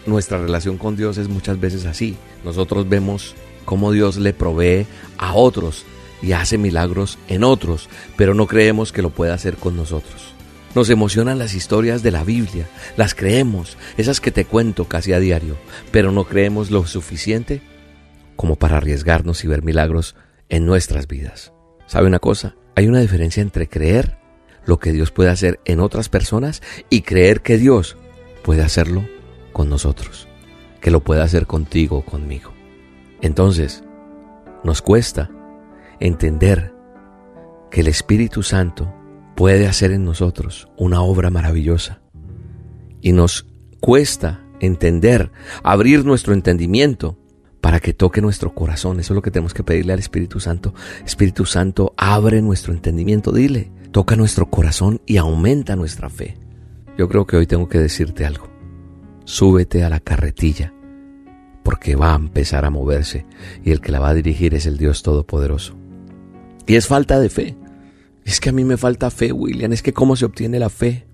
[0.07, 2.17] nuestra relación con Dios es muchas veces así.
[2.43, 4.85] Nosotros vemos cómo Dios le provee
[5.17, 5.85] a otros
[6.21, 10.33] y hace milagros en otros, pero no creemos que lo pueda hacer con nosotros.
[10.73, 12.67] Nos emocionan las historias de la Biblia,
[12.97, 15.57] las creemos, esas que te cuento casi a diario,
[15.91, 17.61] pero no creemos lo suficiente
[18.35, 20.15] como para arriesgarnos y ver milagros
[20.49, 21.51] en nuestras vidas.
[21.87, 22.55] ¿Sabe una cosa?
[22.75, 24.17] Hay una diferencia entre creer
[24.65, 27.97] lo que Dios puede hacer en otras personas y creer que Dios
[28.43, 29.07] puede hacerlo
[29.57, 30.27] con nosotros,
[30.81, 32.53] que lo puede hacer contigo o conmigo.
[33.21, 33.83] Entonces,
[34.63, 35.31] nos cuesta
[35.99, 36.75] entender
[37.71, 38.93] que el Espíritu Santo
[39.35, 42.01] puede hacer en nosotros una obra maravillosa.
[43.01, 43.47] Y nos
[43.79, 45.31] cuesta entender,
[45.63, 47.17] abrir nuestro entendimiento
[47.59, 48.99] para que toque nuestro corazón.
[48.99, 50.75] Eso es lo que tenemos que pedirle al Espíritu Santo.
[51.03, 56.37] Espíritu Santo, abre nuestro entendimiento, dile, toca nuestro corazón y aumenta nuestra fe.
[56.95, 58.56] Yo creo que hoy tengo que decirte algo.
[59.27, 60.73] Súbete a la carretilla,
[61.61, 63.25] porque va a empezar a moverse
[63.61, 65.75] y el que la va a dirigir es el Dios Todopoderoso.
[66.65, 67.57] Y es falta de fe.
[68.23, 69.73] Es que a mí me falta fe, William.
[69.73, 71.07] Es que cómo se obtiene la fe.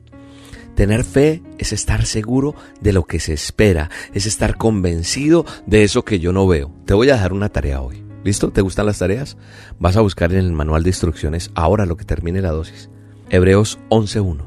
[0.76, 6.06] Tener fe es estar seguro de lo que se espera, es estar convencido de eso
[6.06, 6.72] que yo no veo.
[6.86, 8.06] Te voy a dejar una tarea hoy.
[8.24, 8.52] ¿Listo?
[8.52, 9.38] ¿Te gustan las tareas?
[9.80, 12.92] Vas a buscar en el manual de instrucciones ahora lo que termine la dosis.
[13.32, 14.46] Hebreos 11.1.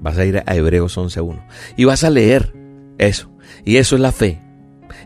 [0.00, 1.44] Vas a ir a Hebreos 11.1
[1.76, 2.57] y vas a leer
[2.98, 3.30] eso.
[3.64, 4.42] Y eso es la fe.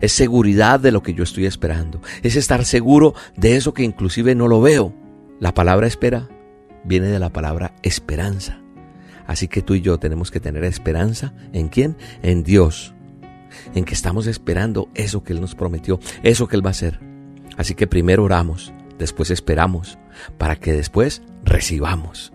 [0.01, 2.01] Es seguridad de lo que yo estoy esperando.
[2.23, 4.95] Es estar seguro de eso que inclusive no lo veo.
[5.41, 6.29] La palabra espera
[6.85, 8.61] viene de la palabra esperanza.
[9.27, 11.97] Así que tú y yo tenemos que tener esperanza en quién?
[12.23, 12.95] En Dios.
[13.75, 17.01] En que estamos esperando eso que Él nos prometió, eso que Él va a hacer.
[17.57, 19.99] Así que primero oramos, después esperamos,
[20.39, 22.32] para que después recibamos.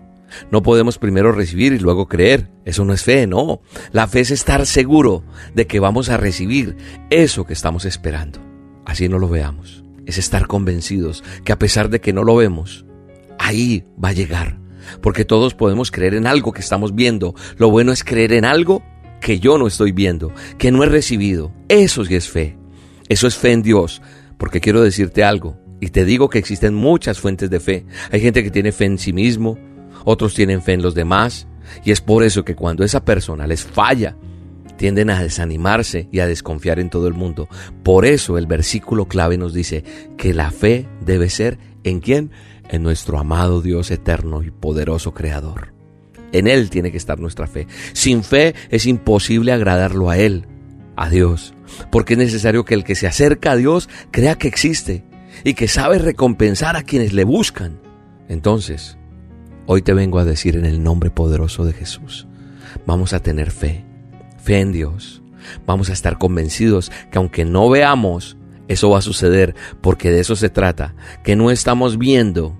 [0.50, 2.50] No podemos primero recibir y luego creer.
[2.64, 3.60] Eso no es fe, no.
[3.92, 6.76] La fe es estar seguro de que vamos a recibir
[7.10, 8.40] eso que estamos esperando.
[8.84, 9.84] Así no lo veamos.
[10.06, 12.86] Es estar convencidos que a pesar de que no lo vemos,
[13.38, 14.58] ahí va a llegar.
[15.02, 17.34] Porque todos podemos creer en algo que estamos viendo.
[17.56, 18.82] Lo bueno es creer en algo
[19.20, 21.52] que yo no estoy viendo, que no he recibido.
[21.68, 22.56] Eso sí es fe.
[23.08, 24.00] Eso es fe en Dios.
[24.38, 25.58] Porque quiero decirte algo.
[25.80, 27.86] Y te digo que existen muchas fuentes de fe.
[28.10, 29.58] Hay gente que tiene fe en sí mismo,
[30.10, 31.46] otros tienen fe en los demás.
[31.84, 34.16] Y es por eso que cuando esa persona les falla,
[34.76, 37.48] tienden a desanimarse y a desconfiar en todo el mundo.
[37.82, 39.84] Por eso el versículo clave nos dice
[40.16, 42.30] que la fe debe ser en quién?
[42.68, 45.72] en nuestro amado Dios eterno y poderoso Creador.
[46.32, 47.66] En Él tiene que estar nuestra fe.
[47.92, 50.46] Sin fe es imposible agradarlo a Él,
[50.96, 51.54] a Dios,
[51.90, 55.04] porque es necesario que el que se acerca a Dios crea que existe
[55.44, 57.80] y que sabe recompensar a quienes le buscan.
[58.28, 58.97] Entonces,
[59.70, 62.26] hoy te vengo a decir en el nombre poderoso de Jesús,
[62.86, 63.84] vamos a tener fe,
[64.42, 65.22] fe en Dios.
[65.66, 70.36] Vamos a estar convencidos que aunque no veamos, eso va a suceder porque de eso
[70.36, 72.56] se trata, que no estamos viendo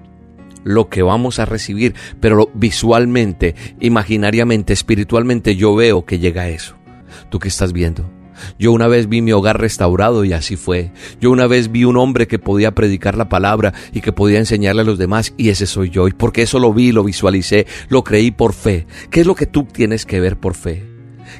[0.64, 6.76] lo que vamos a recibir, pero visualmente, imaginariamente, espiritualmente yo veo que llega eso.
[7.30, 8.17] ¿Tú qué estás viendo?
[8.58, 10.90] Yo una vez vi mi hogar restaurado y así fue.
[11.20, 14.82] Yo una vez vi un hombre que podía predicar la palabra y que podía enseñarle
[14.82, 16.08] a los demás y ese soy yo.
[16.08, 18.86] Y porque eso lo vi, lo visualicé, lo creí por fe.
[19.10, 20.84] ¿Qué es lo que tú tienes que ver por fe?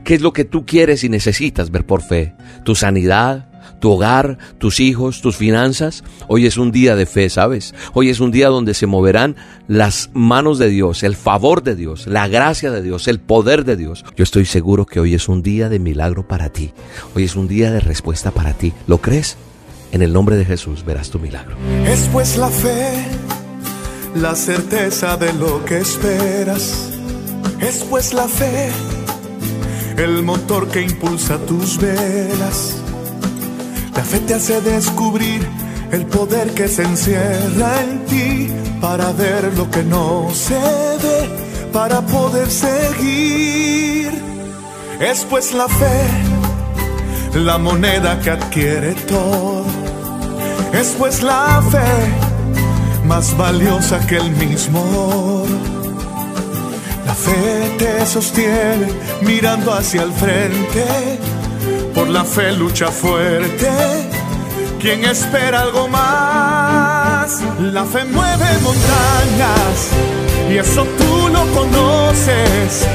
[0.05, 2.35] ¿Qué es lo que tú quieres y necesitas ver por fe?
[2.65, 3.48] ¿Tu sanidad?
[3.81, 6.05] Tu hogar, tus hijos, tus finanzas.
[6.27, 7.75] Hoy es un día de fe, ¿sabes?
[7.95, 9.37] Hoy es un día donde se moverán
[9.67, 13.77] las manos de Dios, el favor de Dios, la gracia de Dios, el poder de
[13.77, 14.05] Dios.
[14.17, 16.73] Yo estoy seguro que hoy es un día de milagro para ti.
[17.15, 18.73] Hoy es un día de respuesta para ti.
[18.87, 19.37] ¿Lo crees?
[19.93, 21.57] En el nombre de Jesús verás tu milagro.
[21.87, 23.07] Es pues la fe,
[24.17, 26.91] la certeza de lo que esperas.
[27.61, 28.71] Es pues la fe,
[29.97, 32.83] el motor que impulsa tus velas
[33.95, 35.47] la fe te hace descubrir
[35.93, 38.49] el poder que se encierra en ti
[38.81, 41.29] para ver lo que no se ve,
[41.73, 44.13] para poder seguir.
[45.01, 46.07] Es pues la fe,
[47.35, 49.65] la moneda que adquiere todo.
[50.73, 54.81] Es pues la fe, más valiosa que el mismo
[55.43, 55.59] oro.
[57.07, 58.89] La fe te sostiene
[59.23, 60.85] mirando hacia el frente
[61.95, 63.71] por la fe lucha fuerte.
[64.81, 69.91] Quien espera algo más, la fe mueve montañas
[70.51, 72.87] y eso tú lo conoces.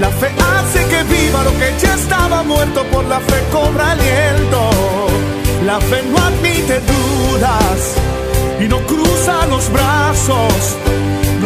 [0.00, 4.70] La fe hace que viva lo que ya estaba muerto, por la fe cobra aliento.
[5.64, 7.94] La fe no admite dudas
[8.60, 10.76] y no cruza los brazos.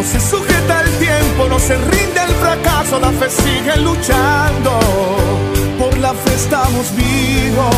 [0.00, 4.80] No se sujeta el tiempo, no se rinde el fracaso, la fe sigue luchando.
[5.78, 7.74] Por la fe estamos vivos,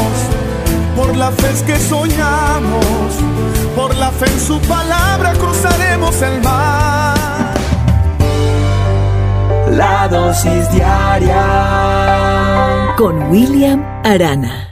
[0.94, 3.16] por la fe es que soñamos,
[3.74, 7.54] por la fe en su palabra cruzaremos el mar.
[9.72, 11.34] La dosis diaria
[12.96, 14.71] con William Arana.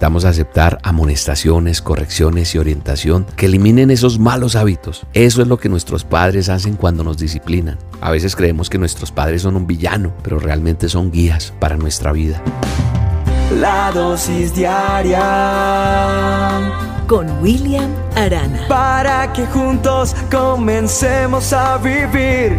[0.00, 5.04] Necesitamos aceptar amonestaciones, correcciones y orientación que eliminen esos malos hábitos.
[5.12, 7.76] Eso es lo que nuestros padres hacen cuando nos disciplinan.
[8.00, 12.12] A veces creemos que nuestros padres son un villano, pero realmente son guías para nuestra
[12.12, 12.40] vida.
[13.60, 15.20] La dosis diaria
[17.06, 18.68] con William Arana.
[18.68, 22.58] Para que juntos comencemos a vivir.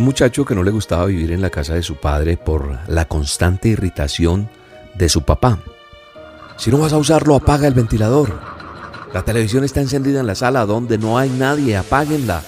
[0.00, 3.04] Un muchacho que no le gustaba vivir en la casa de su padre por la
[3.04, 4.48] constante irritación
[4.94, 5.62] de su papá.
[6.56, 8.40] Si no vas a usarlo, apaga el ventilador.
[9.12, 12.42] La televisión está encendida en la sala donde no hay nadie, apáguenla.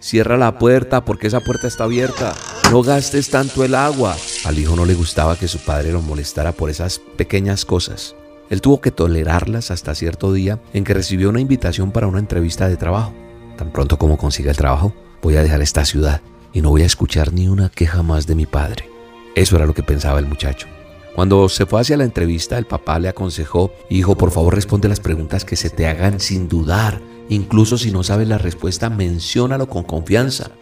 [0.00, 2.34] Cierra la puerta porque esa puerta está abierta.
[2.72, 4.16] No gastes tanto el agua.
[4.44, 8.16] Al hijo no le gustaba que su padre lo molestara por esas pequeñas cosas.
[8.50, 12.68] Él tuvo que tolerarlas hasta cierto día en que recibió una invitación para una entrevista
[12.68, 13.14] de trabajo.
[13.56, 14.92] Tan pronto como consiga el trabajo,
[15.22, 16.20] voy a dejar esta ciudad
[16.56, 18.88] y no voy a escuchar ni una queja más de mi padre.
[19.34, 20.66] Eso era lo que pensaba el muchacho.
[21.14, 25.00] Cuando se fue hacia la entrevista, el papá le aconsejó, hijo, por favor responde las
[25.00, 27.02] preguntas que se te hagan sin dudar.
[27.28, 30.52] Incluso si no sabes la respuesta, menciónalo con confianza.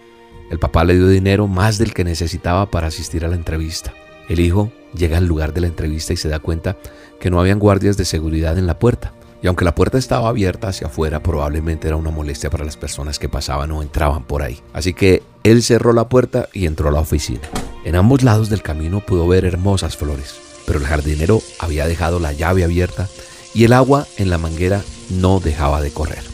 [0.51, 3.95] El papá le dio dinero más del que necesitaba para asistir a la entrevista.
[4.29, 6.77] El hijo llega al lugar de la entrevista y se da cuenta
[7.21, 9.15] que no habían guardias de seguridad en la puerta.
[9.45, 13.19] Y aunque la puerta estaba abierta hacia afuera, probablemente era una molestia para las personas
[13.19, 14.59] que pasaban o entraban por ahí.
[14.73, 17.43] Así que él cerró la puerta y entró a la oficina.
[17.85, 22.33] En ambos lados del camino pudo ver hermosas flores, pero el jardinero había dejado la
[22.33, 23.07] llave abierta
[23.53, 26.25] y el agua en la manguera no dejaba de correr.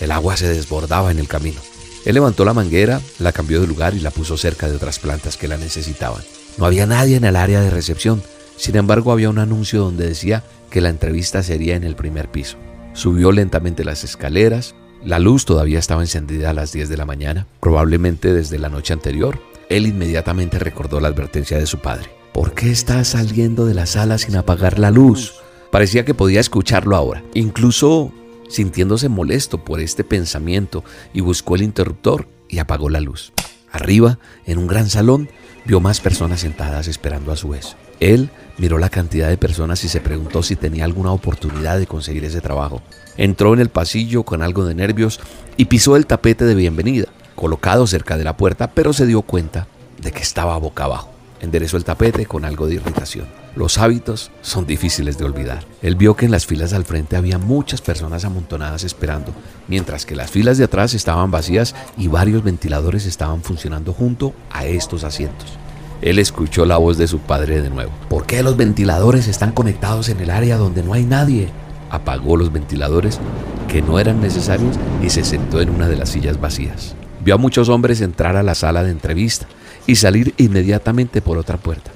[0.00, 1.60] El agua se desbordaba en el camino.
[2.06, 5.36] Él levantó la manguera, la cambió de lugar y la puso cerca de otras plantas
[5.36, 6.22] que la necesitaban.
[6.56, 8.22] No había nadie en el área de recepción,
[8.56, 12.56] sin embargo había un anuncio donde decía que la entrevista sería en el primer piso.
[12.92, 17.46] Subió lentamente las escaleras, la luz todavía estaba encendida a las 10 de la mañana,
[17.60, 19.38] probablemente desde la noche anterior.
[19.68, 22.08] Él inmediatamente recordó la advertencia de su padre.
[22.32, 25.34] ¿Por qué estás saliendo de la sala sin apagar la luz?
[25.70, 28.12] Parecía que podía escucharlo ahora, incluso
[28.48, 33.32] sintiéndose molesto por este pensamiento, y buscó el interruptor y apagó la luz.
[33.72, 35.28] Arriba, en un gran salón,
[35.64, 37.76] vio más personas sentadas esperando a su vez.
[38.00, 42.24] Él miró la cantidad de personas y se preguntó si tenía alguna oportunidad de conseguir
[42.24, 42.82] ese trabajo.
[43.16, 45.20] Entró en el pasillo con algo de nervios
[45.56, 49.66] y pisó el tapete de bienvenida, colocado cerca de la puerta, pero se dio cuenta
[50.00, 51.10] de que estaba boca abajo.
[51.40, 53.26] Enderezó el tapete con algo de irritación.
[53.54, 55.64] Los hábitos son difíciles de olvidar.
[55.82, 59.32] Él vio que en las filas al frente había muchas personas amontonadas esperando,
[59.68, 64.64] mientras que las filas de atrás estaban vacías y varios ventiladores estaban funcionando junto a
[64.64, 65.58] estos asientos.
[66.02, 67.92] Él escuchó la voz de su padre de nuevo.
[68.08, 71.48] ¿Por qué los ventiladores están conectados en el área donde no hay nadie?
[71.90, 73.20] Apagó los ventiladores
[73.68, 76.94] que no eran necesarios y se sentó en una de las sillas vacías.
[77.24, 79.46] Vio a muchos hombres entrar a la sala de entrevista
[79.86, 81.90] y salir inmediatamente por otra puerta.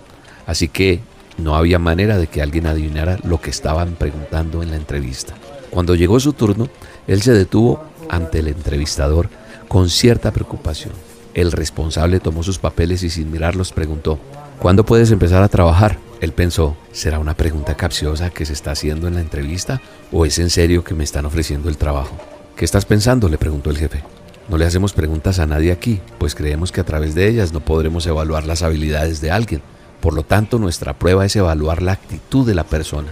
[0.47, 1.01] Así que
[1.37, 5.35] no había manera de que alguien adivinara lo que estaban preguntando en la entrevista.
[5.71, 6.69] Cuando llegó su turno,
[7.07, 9.29] él se detuvo ante el entrevistador
[9.69, 10.93] con cierta preocupación.
[11.35, 14.19] El responsable tomó sus papeles y sin mirarlos preguntó,
[14.59, 15.99] ¿cuándo puedes empezar a trabajar?
[16.21, 20.39] Él pensó, ¿será una pregunta capciosa que se está haciendo en la entrevista o es
[20.39, 22.17] en serio que me están ofreciendo el trabajo?
[22.57, 23.29] ¿Qué estás pensando?
[23.29, 24.03] le preguntó el jefe.
[24.49, 27.61] No le hacemos preguntas a nadie aquí, pues creemos que a través de ellas no
[27.61, 29.63] podremos evaluar las habilidades de alguien.
[30.01, 33.09] Por lo tanto, nuestra prueba es evaluar la actitud de la persona.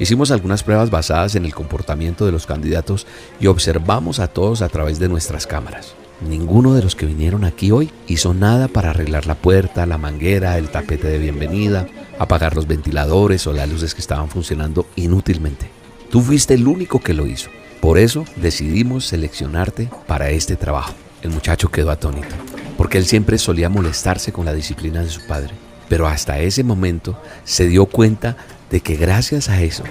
[0.00, 3.06] Hicimos algunas pruebas basadas en el comportamiento de los candidatos
[3.38, 5.94] y observamos a todos a través de nuestras cámaras.
[6.20, 10.58] Ninguno de los que vinieron aquí hoy hizo nada para arreglar la puerta, la manguera,
[10.58, 11.86] el tapete de bienvenida,
[12.18, 15.70] apagar los ventiladores o las luces que estaban funcionando inútilmente.
[16.10, 17.48] Tú fuiste el único que lo hizo.
[17.80, 20.92] Por eso decidimos seleccionarte para este trabajo.
[21.22, 22.34] El muchacho quedó atónito,
[22.76, 25.54] porque él siempre solía molestarse con la disciplina de su padre.
[25.88, 28.36] Pero hasta ese momento se dio cuenta
[28.70, 29.84] de que gracias a eso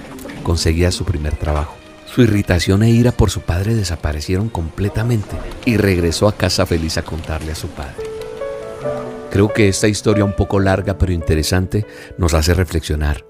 [0.44, 1.79] conseguía su primer trabajo.
[2.14, 7.03] Su irritación e ira por su padre desaparecieron completamente y regresó a casa feliz a
[7.03, 8.10] contarle a su padre.
[9.30, 11.86] Creo que esta historia un poco larga pero interesante
[12.18, 13.26] nos hace reflexionar,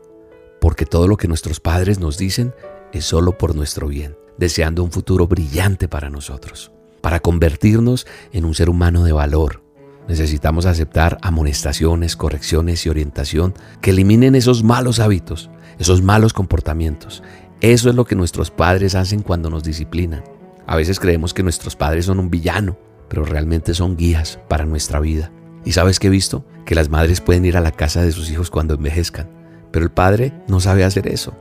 [0.61, 2.53] porque todo lo que nuestros padres nos dicen
[2.93, 6.71] es solo por nuestro bien, deseando un futuro brillante para nosotros.
[7.01, 9.61] Para convertirnos en un ser humano de valor,
[10.07, 15.49] necesitamos aceptar amonestaciones, correcciones y orientación que eliminen esos malos hábitos
[15.79, 17.23] esos malos comportamientos.
[17.61, 20.23] Eso es lo que nuestros padres hacen cuando nos disciplinan.
[20.65, 22.77] A veces creemos que nuestros padres son un villano,
[23.09, 25.29] pero realmente son guías para nuestra vida.
[25.65, 26.45] ¿Y sabes qué he visto?
[26.65, 29.29] Que las madres pueden ir a la casa de sus hijos cuando envejezcan,
[29.71, 31.33] pero el padre no sabe hacer eso.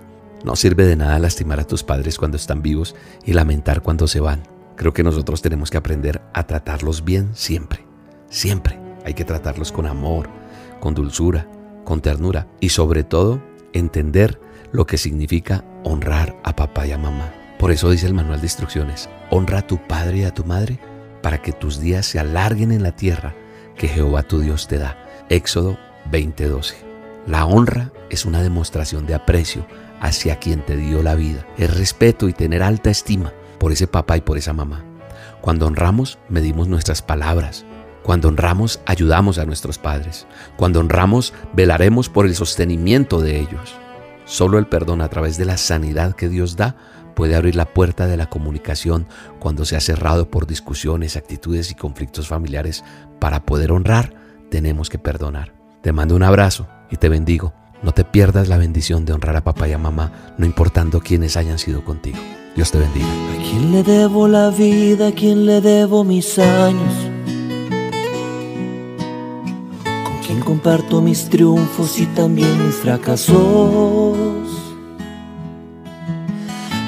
[0.45, 4.19] No sirve de nada lastimar a tus padres cuando están vivos y lamentar cuando se
[4.19, 4.43] van.
[4.75, 7.85] Creo que nosotros tenemos que aprender a tratarlos bien siempre.
[8.29, 8.79] Siempre.
[9.05, 10.29] Hay que tratarlos con amor,
[10.81, 11.49] con dulzura,
[11.85, 13.41] con ternura y sobre todo
[13.73, 14.41] entender
[14.73, 17.33] lo que significa honrar a papá y a mamá.
[17.59, 20.79] Por eso dice el manual de instrucciones, honra a tu padre y a tu madre
[21.22, 23.35] para que tus días se alarguen en la tierra
[23.76, 24.97] que Jehová tu Dios te da.
[25.29, 25.79] Éxodo
[26.11, 26.74] 20:12.
[27.26, 29.66] La honra es una demostración de aprecio
[30.01, 31.47] hacia quien te dio la vida.
[31.59, 34.85] Es respeto y tener alta estima por ese papá y por esa mamá.
[35.41, 37.64] Cuando honramos, medimos nuestras palabras.
[38.03, 40.26] Cuando honramos, ayudamos a nuestros padres.
[40.57, 43.76] Cuando honramos, velaremos por el sostenimiento de ellos.
[44.29, 46.76] Solo el perdón a través de la sanidad que Dios da
[47.14, 49.07] puede abrir la puerta de la comunicación
[49.39, 52.85] cuando se ha cerrado por discusiones, actitudes y conflictos familiares.
[53.18, 54.12] Para poder honrar,
[54.51, 55.55] tenemos que perdonar.
[55.81, 57.55] Te mando un abrazo y te bendigo.
[57.83, 61.39] No te pierdas la bendición de honrar a papá y a mamá, no importando quiénes
[61.39, 62.18] hayan sido contigo.
[62.55, 63.07] Dios te bendiga.
[63.07, 65.09] ¿A quién le debo la vida?
[65.09, 67.18] ¿A le debo mis años?
[70.29, 73.35] ¿Con quién comparto mis triunfos y también mis fracasos?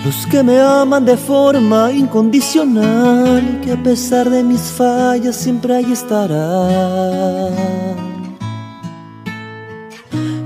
[0.05, 5.91] Los que me aman de forma incondicional, que a pesar de mis fallas siempre ahí
[5.91, 7.55] estarán.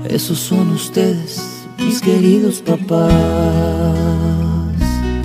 [0.07, 3.11] Esos son ustedes, mis queridos papás.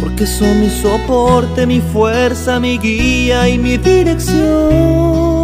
[0.00, 5.39] Porque son mi soporte, mi fuerza, mi guía y mi dirección.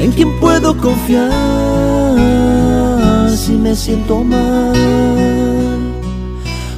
[0.00, 1.32] En quien puedo confiar
[3.36, 4.74] si me siento mal.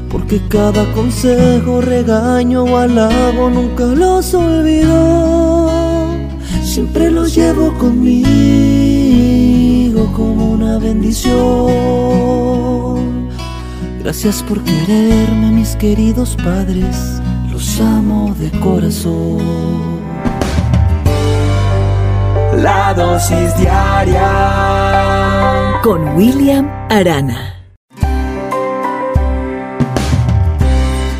[0.09, 5.71] Porque cada consejo, regaño o halago nunca los olvido.
[6.63, 8.21] Siempre los llevo conmigo
[10.13, 11.41] como una bendición.
[14.03, 20.10] Gracias por quererme, mis queridos padres, los amo de corazón.
[22.63, 24.21] La dosis diaria
[25.83, 27.57] con William Arana.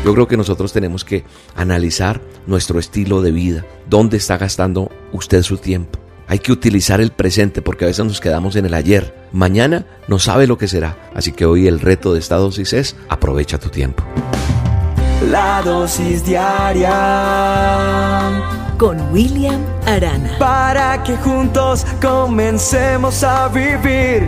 [0.05, 1.23] Yo creo que nosotros tenemos que
[1.55, 5.97] analizar nuestro estilo de vida, dónde está gastando usted su tiempo.
[6.27, 9.27] Hay que utilizar el presente porque a veces nos quedamos en el ayer.
[9.31, 11.09] Mañana no sabe lo que será.
[11.15, 14.03] Así que hoy el reto de esta dosis es aprovecha tu tiempo.
[15.31, 16.91] La dosis diaria
[18.81, 20.39] con William Arana.
[20.39, 24.27] Para que juntos comencemos a vivir.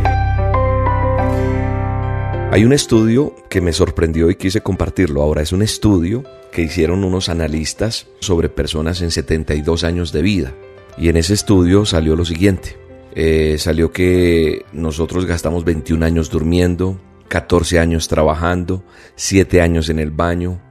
[2.52, 5.24] Hay un estudio que me sorprendió y quise compartirlo.
[5.24, 10.54] Ahora es un estudio que hicieron unos analistas sobre personas en 72 años de vida.
[11.00, 12.78] Y en ese estudio salió lo siguiente.
[13.16, 18.84] Eh, salió que nosotros gastamos 21 años durmiendo, 14 años trabajando,
[19.16, 20.62] 7 años en el baño,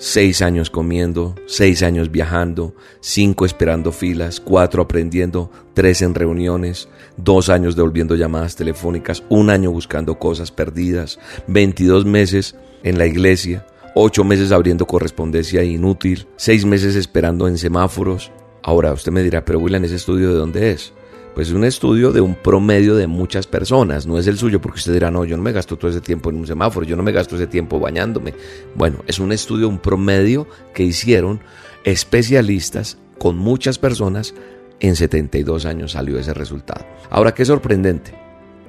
[0.00, 6.88] 6 años comiendo, 6 años viajando, 5 esperando filas, 4 aprendiendo, 3 en reuniones,
[7.18, 13.66] 2 años devolviendo llamadas telefónicas, 1 año buscando cosas perdidas, 22 meses en la iglesia,
[13.94, 18.32] 8 meses abriendo correspondencia inútil, 6 meses esperando en semáforos,
[18.62, 20.92] Ahora usted me dirá, pero William, ¿ese estudio de dónde es?
[21.34, 24.78] Pues es un estudio de un promedio de muchas personas, no es el suyo, porque
[24.78, 27.02] usted dirá, no, yo no me gasto todo ese tiempo en un semáforo, yo no
[27.02, 28.34] me gasto ese tiempo bañándome.
[28.74, 31.40] Bueno, es un estudio, un promedio que hicieron
[31.84, 34.34] especialistas con muchas personas.
[34.80, 36.86] En 72 años salió ese resultado.
[37.10, 38.14] Ahora, qué sorprendente.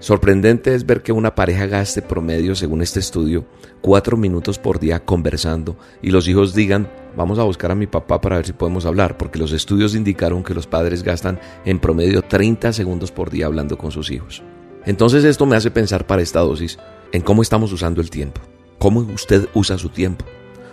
[0.01, 3.45] Sorprendente es ver que una pareja gaste promedio, según este estudio,
[3.81, 8.19] cuatro minutos por día conversando y los hijos digan, vamos a buscar a mi papá
[8.19, 12.23] para ver si podemos hablar, porque los estudios indicaron que los padres gastan en promedio
[12.23, 14.41] 30 segundos por día hablando con sus hijos.
[14.87, 16.79] Entonces esto me hace pensar para esta dosis
[17.11, 18.41] en cómo estamos usando el tiempo,
[18.79, 20.25] cómo usted usa su tiempo.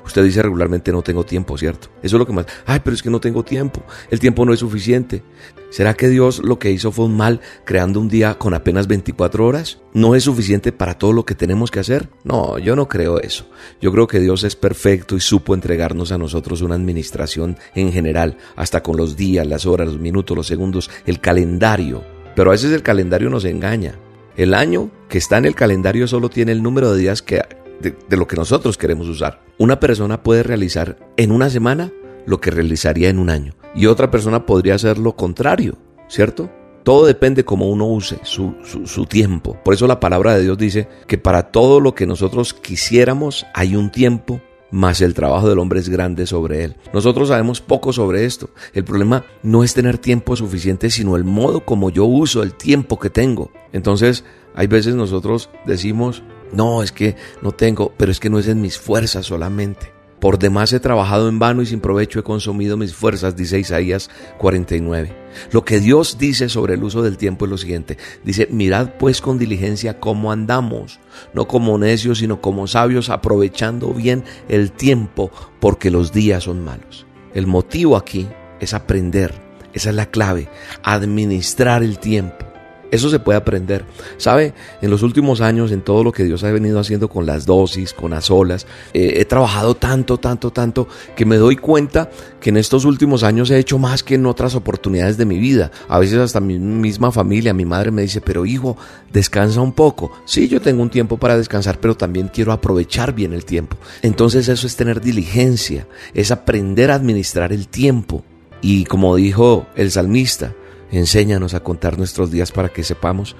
[0.08, 1.88] Usted dice regularmente no tengo tiempo, ¿cierto?
[2.02, 2.46] Eso es lo que más...
[2.64, 3.82] Ay, pero es que no tengo tiempo.
[4.10, 5.22] El tiempo no es suficiente.
[5.68, 9.46] ¿Será que Dios lo que hizo fue un mal creando un día con apenas 24
[9.46, 9.80] horas?
[9.92, 12.08] ¿No es suficiente para todo lo que tenemos que hacer?
[12.24, 13.50] No, yo no creo eso.
[13.82, 18.38] Yo creo que Dios es perfecto y supo entregarnos a nosotros una administración en general,
[18.56, 22.02] hasta con los días, las horas, los minutos, los segundos, el calendario.
[22.34, 23.98] Pero a veces el calendario nos engaña.
[24.38, 27.42] El año que está en el calendario solo tiene el número de días que
[27.80, 29.40] de, lo que nosotros queremos usar.
[29.58, 31.92] Una persona puede realizar en una semana
[32.26, 35.76] lo que realizaría en un año y otra persona podría hacer lo contrario,
[36.08, 36.50] ¿cierto?
[36.82, 39.58] Todo depende cómo uno use su, su, tiempo.
[39.62, 43.76] Por eso la palabra de Dios dice que para todo lo que nosotros quisiéramos hay
[43.76, 46.76] un tiempo más el trabajo del hombre es grande sobre él.
[46.92, 48.50] Nosotros sabemos poco sobre esto.
[48.72, 52.98] El problema no es tener tiempo suficiente, sino el modo como yo uso el tiempo
[52.98, 53.50] que tengo.
[53.72, 54.24] Entonces,
[54.54, 56.22] hay veces nosotros decimos,
[56.52, 59.98] no, es que no tengo, pero es que no es en mis fuerzas solamente.
[60.20, 64.10] Por demás he trabajado en vano y sin provecho he consumido mis fuerzas, dice Isaías
[64.38, 65.14] 49.
[65.52, 67.98] Lo que Dios dice sobre el uso del tiempo es lo siguiente.
[68.24, 70.98] Dice, mirad pues con diligencia cómo andamos,
[71.34, 75.30] no como necios, sino como sabios, aprovechando bien el tiempo,
[75.60, 77.06] porque los días son malos.
[77.32, 78.28] El motivo aquí
[78.58, 79.32] es aprender,
[79.72, 80.48] esa es la clave,
[80.82, 82.47] administrar el tiempo.
[82.90, 83.84] Eso se puede aprender.
[84.16, 84.54] ¿Sabe?
[84.80, 87.92] En los últimos años, en todo lo que Dios ha venido haciendo con las dosis,
[87.92, 92.10] con las olas, eh, he trabajado tanto, tanto, tanto, que me doy cuenta
[92.40, 95.70] que en estos últimos años he hecho más que en otras oportunidades de mi vida.
[95.88, 98.76] A veces hasta mi misma familia, mi madre me dice, pero hijo,
[99.12, 100.12] descansa un poco.
[100.24, 103.76] Sí, yo tengo un tiempo para descansar, pero también quiero aprovechar bien el tiempo.
[104.02, 108.24] Entonces eso es tener diligencia, es aprender a administrar el tiempo.
[108.60, 110.52] Y como dijo el salmista,
[110.90, 113.36] Enséñanos a contar nuestros días para que sepamos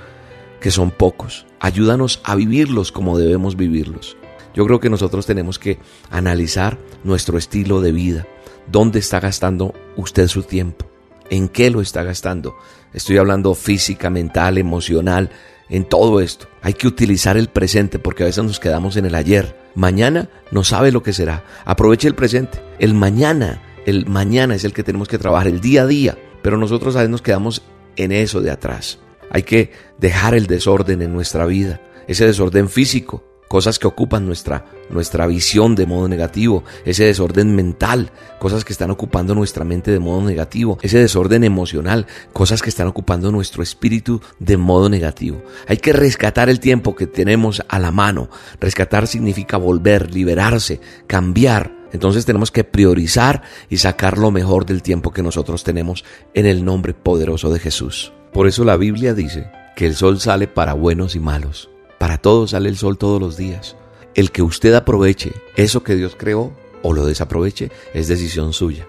[0.61, 1.47] que son pocos.
[1.61, 4.17] Ayúdanos a vivirlos como debemos vivirlos.
[4.55, 5.79] Yo creo que nosotros tenemos que
[6.11, 8.27] analizar nuestro estilo de vida.
[8.71, 10.91] ¿Dónde está gastando usted su tiempo?
[11.31, 12.57] ¿En qué lo está gastando?
[12.93, 15.31] Estoy hablando física, mental, emocional,
[15.69, 16.49] en todo esto.
[16.63, 19.57] Hay que utilizar el presente porque a veces nos quedamos en el ayer.
[19.75, 21.45] Mañana no sabe lo que será.
[21.65, 22.61] Aproveche el presente.
[22.79, 26.19] El mañana, el mañana es el que tenemos que trabajar, el día a día.
[26.49, 27.61] Pero nosotros a veces nos quedamos
[27.97, 28.99] en eso de atrás.
[29.31, 34.65] Hay que dejar el desorden en nuestra vida, ese desorden físico, cosas que ocupan nuestra,
[34.89, 39.99] nuestra visión de modo negativo, ese desorden mental, cosas que están ocupando nuestra mente de
[39.99, 45.43] modo negativo, ese desorden emocional, cosas que están ocupando nuestro espíritu de modo negativo.
[45.67, 48.31] Hay que rescatar el tiempo que tenemos a la mano.
[48.59, 55.13] Rescatar significa volver, liberarse, cambiar, entonces tenemos que priorizar y sacar lo mejor del tiempo
[55.13, 58.13] que nosotros tenemos en el nombre poderoso de Jesús.
[58.33, 61.71] Por eso la Biblia dice que el sol sale para buenos y malos.
[61.99, 63.77] Para todos sale el sol todos los días.
[64.15, 68.87] El que usted aproveche eso que Dios creó o lo desaproveche es decisión suya.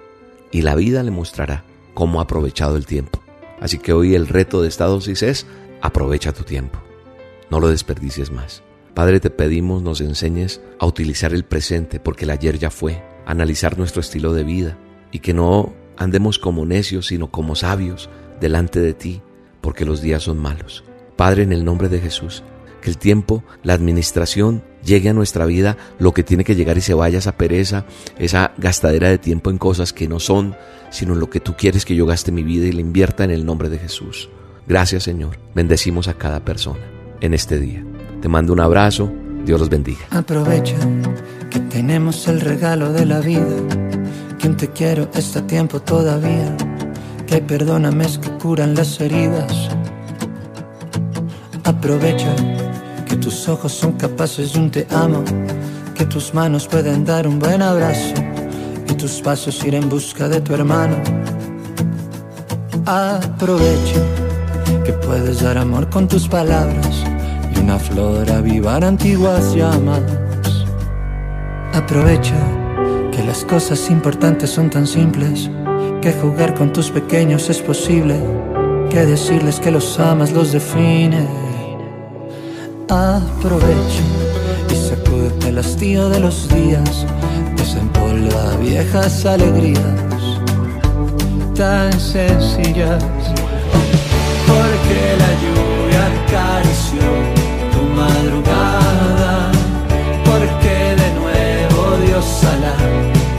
[0.51, 3.21] Y la vida le mostrará cómo ha aprovechado el tiempo.
[3.59, 5.45] Así que hoy el reto de esta dosis es
[5.81, 6.79] aprovecha tu tiempo.
[7.49, 8.63] No lo desperdicies más.
[8.99, 13.77] Padre, te pedimos nos enseñes a utilizar el presente porque el ayer ya fue, analizar
[13.77, 14.77] nuestro estilo de vida
[15.09, 18.09] y que no andemos como necios, sino como sabios
[18.41, 19.21] delante de ti,
[19.61, 20.83] porque los días son malos.
[21.15, 22.43] Padre, en el nombre de Jesús,
[22.81, 26.81] que el tiempo, la administración llegue a nuestra vida lo que tiene que llegar y
[26.81, 27.85] se vaya esa pereza,
[28.17, 30.57] esa gastadera de tiempo en cosas que no son,
[30.89, 33.31] sino en lo que tú quieres que yo gaste mi vida y la invierta en
[33.31, 34.29] el nombre de Jesús.
[34.67, 36.83] Gracias Señor, bendecimos a cada persona
[37.21, 37.81] en este día.
[38.21, 39.09] Te mando un abrazo.
[39.45, 40.01] Dios los bendiga.
[40.11, 40.75] Aprovecha
[41.49, 43.45] que tenemos el regalo de la vida.
[44.39, 46.55] Quien te quiero está a tiempo todavía.
[47.25, 49.69] Que hay perdónames que curan las heridas.
[51.63, 52.35] Aprovecha
[53.07, 55.23] que tus ojos son capaces de un te amo.
[55.95, 58.15] Que tus manos pueden dar un buen abrazo.
[58.89, 60.97] Y tus pasos ir en busca de tu hermano.
[62.85, 64.01] Aprovecha
[64.83, 67.08] que puedes dar amor con tus palabras
[67.69, 70.01] una flor avivar antiguas llamas.
[71.71, 72.33] Aprovecha
[73.11, 75.51] que las cosas importantes son tan simples,
[76.01, 78.19] que jugar con tus pequeños es posible,
[78.89, 81.27] que decirles que los amas los define.
[82.89, 84.03] Aprovecha
[84.71, 87.05] y sacúdete el hastío de los días,
[87.55, 90.39] desempolva viejas alegrías
[91.53, 93.03] tan sencillas,
[94.47, 97.28] porque la lluvia acarició
[97.99, 99.33] madrugada,
[100.27, 102.75] porque de nuevo Dios a la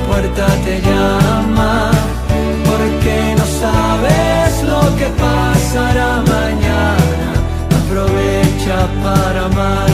[0.06, 1.72] puerta te llama,
[2.68, 7.28] porque no sabes lo que pasará mañana.
[7.80, 9.90] Aprovecha para amar,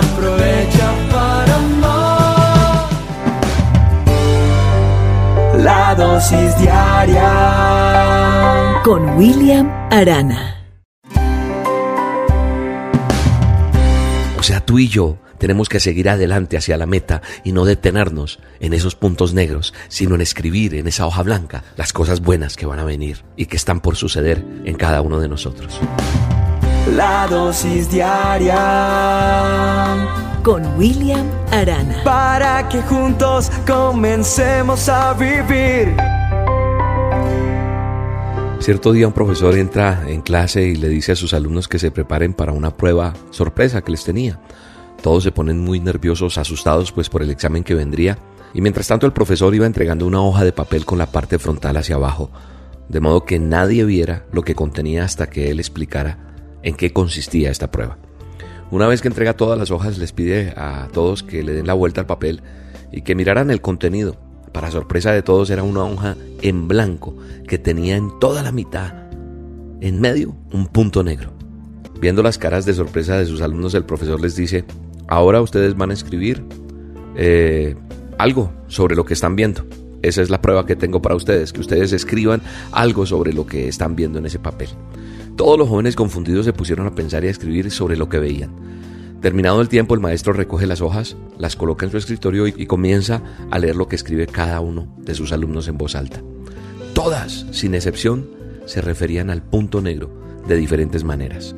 [0.00, 2.82] aprovecha para amar.
[5.58, 7.30] La dosis diaria
[8.84, 10.61] con William Arana.
[14.64, 18.94] Tú y yo tenemos que seguir adelante hacia la meta y no detenernos en esos
[18.94, 22.84] puntos negros, sino en escribir en esa hoja blanca las cosas buenas que van a
[22.84, 25.80] venir y que están por suceder en cada uno de nosotros.
[26.96, 28.56] La dosis diaria
[30.42, 32.02] con William Arana.
[32.04, 35.94] Para que juntos comencemos a vivir.
[38.62, 41.90] Cierto día un profesor entra en clase y le dice a sus alumnos que se
[41.90, 44.38] preparen para una prueba sorpresa que les tenía.
[45.02, 48.18] Todos se ponen muy nerviosos, asustados pues por el examen que vendría,
[48.54, 51.76] y mientras tanto el profesor iba entregando una hoja de papel con la parte frontal
[51.76, 52.30] hacia abajo,
[52.88, 56.32] de modo que nadie viera lo que contenía hasta que él explicara
[56.62, 57.98] en qué consistía esta prueba.
[58.70, 61.74] Una vez que entrega todas las hojas les pide a todos que le den la
[61.74, 62.42] vuelta al papel
[62.92, 67.58] y que miraran el contenido para sorpresa de todos era una hoja en blanco que
[67.58, 68.92] tenía en toda la mitad,
[69.80, 71.32] en medio, un punto negro.
[72.00, 74.64] Viendo las caras de sorpresa de sus alumnos, el profesor les dice,
[75.08, 76.44] ahora ustedes van a escribir
[77.16, 77.76] eh,
[78.18, 79.64] algo sobre lo que están viendo.
[80.02, 82.42] Esa es la prueba que tengo para ustedes, que ustedes escriban
[82.72, 84.68] algo sobre lo que están viendo en ese papel.
[85.36, 88.50] Todos los jóvenes confundidos se pusieron a pensar y a escribir sobre lo que veían.
[89.22, 93.22] Terminado el tiempo, el maestro recoge las hojas, las coloca en su escritorio y, comienza
[93.52, 96.20] a leer lo que escribe cada uno de sus alumnos en voz alta.
[96.92, 98.28] Todas, sin excepción,
[98.66, 100.10] se referían al punto negro
[100.48, 101.54] de diferentes maneras.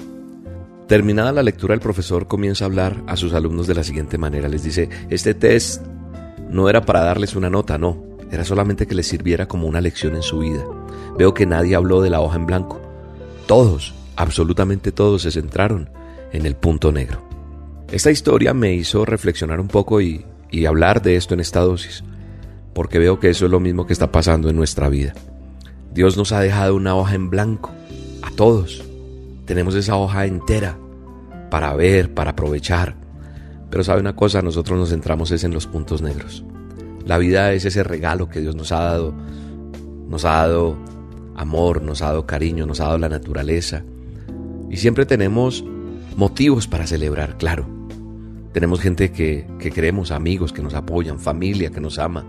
[0.89, 4.47] Terminada la lectura, el profesor comienza a hablar a sus alumnos de la siguiente manera.
[4.47, 5.83] Les dice, este test
[6.51, 10.17] no era para darles una nota, no, era solamente que les sirviera como una lección
[10.17, 10.63] en su vida.
[11.17, 12.79] Veo que nadie habló de la hoja en blanco.
[13.47, 15.89] Todos, absolutamente todos, se centraron
[16.31, 17.34] en el punto negro.
[17.95, 20.27] Esta historia me hizo reflexionar un poco y,
[20.67, 22.03] hablar de esto en esta dosis,
[22.75, 25.15] porque veo que eso es lo mismo que está pasando en nuestra vida.
[25.93, 27.71] Dios nos ha dejado una hoja en blanco,
[28.21, 28.83] a todos.
[29.45, 30.77] Tenemos esa hoja entera
[31.53, 32.97] para ver, para aprovechar.
[33.71, 36.45] Pero sabe una cosa, nosotros nos centramos es en los puntos negros.
[37.07, 39.15] La vida es ese regalo que Dios nos ha dado.
[40.09, 40.77] Nos ha dado
[41.37, 43.85] amor, nos ha dado cariño, nos ha dado la naturaleza.
[44.69, 45.65] Y siempre tenemos
[46.17, 47.74] motivos para celebrar, claro.
[48.55, 52.25] Tenemos gente que, queremos, amigos que nos apoyan, familia que nos ama,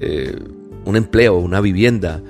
[0.00, 0.34] eh,
[0.86, 2.22] un empleo, una vivienda,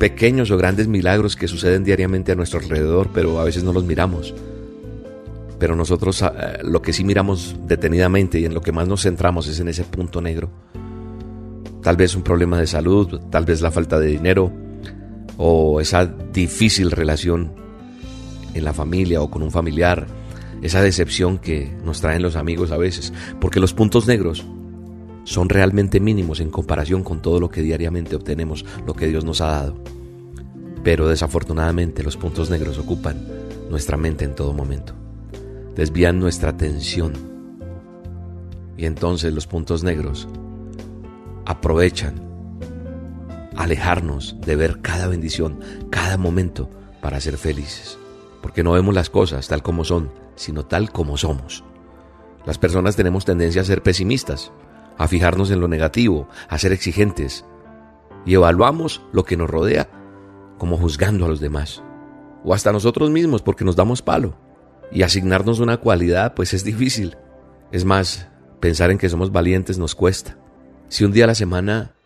[0.00, 3.84] pequeños o grandes milagros que suceden diariamente a nuestro alrededor, pero a veces no los
[3.84, 4.34] miramos.
[5.60, 9.46] Pero nosotros ah, lo que sí miramos detenidamente y en lo que más nos centramos
[9.46, 10.50] es en ese punto negro.
[11.80, 14.50] Tal vez un problema de salud, tal vez la falta de dinero
[15.36, 17.52] o esa difícil relación
[18.52, 20.08] en la familia o con un familiar
[20.62, 24.44] esa decepción que nos traen los amigos a veces, porque los puntos negros
[25.24, 29.40] son realmente mínimos en comparación con todo lo que diariamente obtenemos, lo que Dios nos
[29.40, 29.76] ha dado.
[30.84, 33.26] Pero desafortunadamente los puntos negros ocupan
[33.68, 34.94] nuestra mente en todo momento,
[35.74, 37.12] desvían nuestra atención.
[38.76, 40.28] Y entonces los puntos negros
[41.44, 42.26] aprovechan
[43.56, 45.58] alejarnos de ver cada bendición,
[45.90, 47.98] cada momento para ser felices,
[48.42, 51.64] porque no vemos las cosas tal como son, sino tal como somos.
[52.46, 54.52] Las personas tenemos tendencia a ser pesimistas,
[54.96, 57.44] a fijarnos en lo negativo, a ser exigentes,
[58.24, 59.88] y evaluamos lo que nos rodea
[60.58, 61.82] como juzgando a los demás,
[62.44, 64.36] o hasta nosotros mismos porque nos damos palo.
[64.92, 67.16] Y asignarnos una cualidad pues es difícil.
[67.72, 68.28] Es más,
[68.60, 70.38] pensar en que somos valientes nos cuesta.
[70.88, 71.96] Si un día a la semana,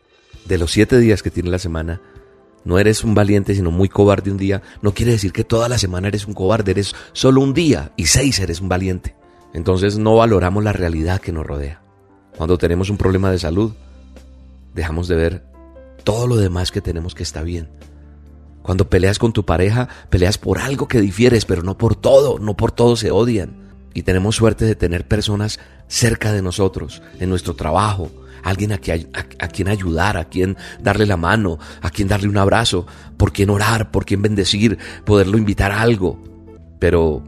[0.47, 2.01] de los siete días que tiene la semana,
[2.65, 5.79] no eres un valiente, sino muy cobarde un día, no quiere decir que toda la
[5.79, 9.17] semana eres un cobarde, eres solo un día y seis eres un valiente.
[9.55, 11.83] Entonces no valoramos la realidad que nos rodea.
[12.37, 13.73] Cuando tenemos un problema de salud,
[14.75, 15.45] dejamos de ver
[16.05, 17.69] todo lo demás que tenemos que está bien.
[18.63, 22.57] Cuando peleas con tu pareja, peleas por algo que difieres, pero no por todo, no
[22.57, 23.71] por todo se odian.
[23.95, 25.59] Y tenemos suerte de tener personas
[25.89, 28.11] cerca de nosotros, en nuestro trabajo,
[28.43, 32.86] alguien a, quien ayudar, a quien darle la mano, a quien darle un abrazo,
[33.16, 36.22] por quien orar, por quien bendecir, poderlo invitar a algo.
[36.78, 37.22] Pero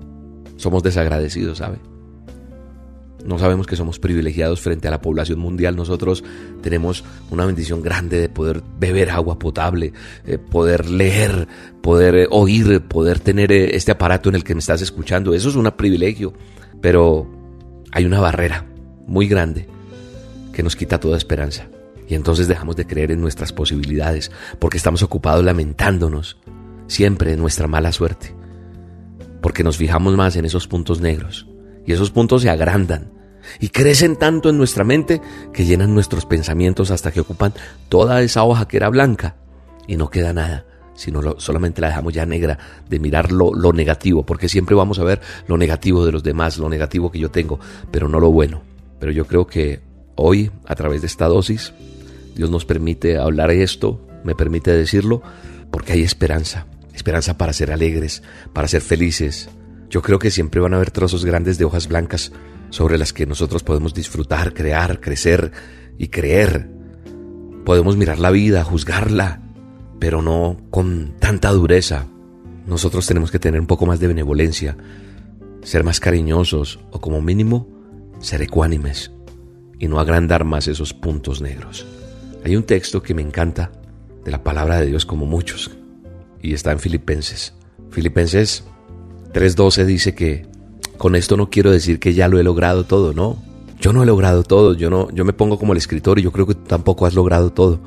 [0.57, 1.79] somos desagradecidos, ¿sabe?
[3.25, 5.77] No sabemos que somos privilegiados frente a la población mundial.
[5.77, 6.25] Nosotros
[6.61, 9.93] tenemos una bendición grande de poder beber agua potable,
[10.27, 11.47] eh, poder leer,
[11.83, 15.35] poder eh, oír, poder tener eh, este aparato en el que me estás escuchando.
[15.35, 16.33] Eso es un privilegio.
[16.81, 17.31] Pero
[17.93, 18.67] hay una barrera
[19.07, 19.69] muy grande
[20.53, 21.67] que nos quita toda esperanza.
[22.09, 26.37] Y entonces dejamos de creer en nuestras posibilidades porque estamos ocupados lamentándonos
[26.87, 28.35] siempre de nuestra mala suerte.
[29.41, 31.49] Porque nos fijamos más en esos puntos negros
[31.87, 33.11] y esos puntos se agrandan
[33.61, 35.21] y crecen tanto en nuestra mente
[35.53, 37.53] que llenan nuestros pensamientos hasta que ocupan
[37.89, 39.37] toda esa hoja que era blanca
[39.87, 44.25] y no queda nada, sino solamente la dejamos ya negra de mirar lo, lo negativo,
[44.25, 47.59] porque siempre vamos a ver lo negativo de los demás, lo negativo que yo tengo,
[47.91, 48.63] pero no lo bueno.
[49.01, 49.81] Pero yo creo que
[50.15, 51.73] Hoy, a través de esta dosis,
[52.35, 55.23] Dios nos permite hablar esto, me permite decirlo,
[55.71, 59.49] porque hay esperanza, esperanza para ser alegres, para ser felices.
[59.89, 62.33] Yo creo que siempre van a haber trozos grandes de hojas blancas
[62.71, 65.53] sobre las que nosotros podemos disfrutar, crear, crecer
[65.99, 66.69] y creer.
[67.65, 69.41] Podemos mirar la vida, juzgarla,
[69.99, 72.07] pero no con tanta dureza.
[72.67, 74.77] Nosotros tenemos que tener un poco más de benevolencia,
[75.63, 77.69] ser más cariñosos o como mínimo
[78.21, 79.11] ser ecuánimes
[79.83, 81.85] y no agrandar más esos puntos negros.
[82.45, 83.73] Hay un texto que me encanta
[84.25, 85.73] de la palabra de Dios como muchos
[86.41, 87.53] y está en Filipenses.
[87.91, 88.63] Filipenses
[89.33, 90.47] 3:12 dice que
[90.99, 93.43] con esto no quiero decir que ya lo he logrado todo, no.
[93.81, 96.31] Yo no he logrado todo, yo no yo me pongo como el escritor y yo
[96.31, 97.81] creo que tampoco has logrado todo.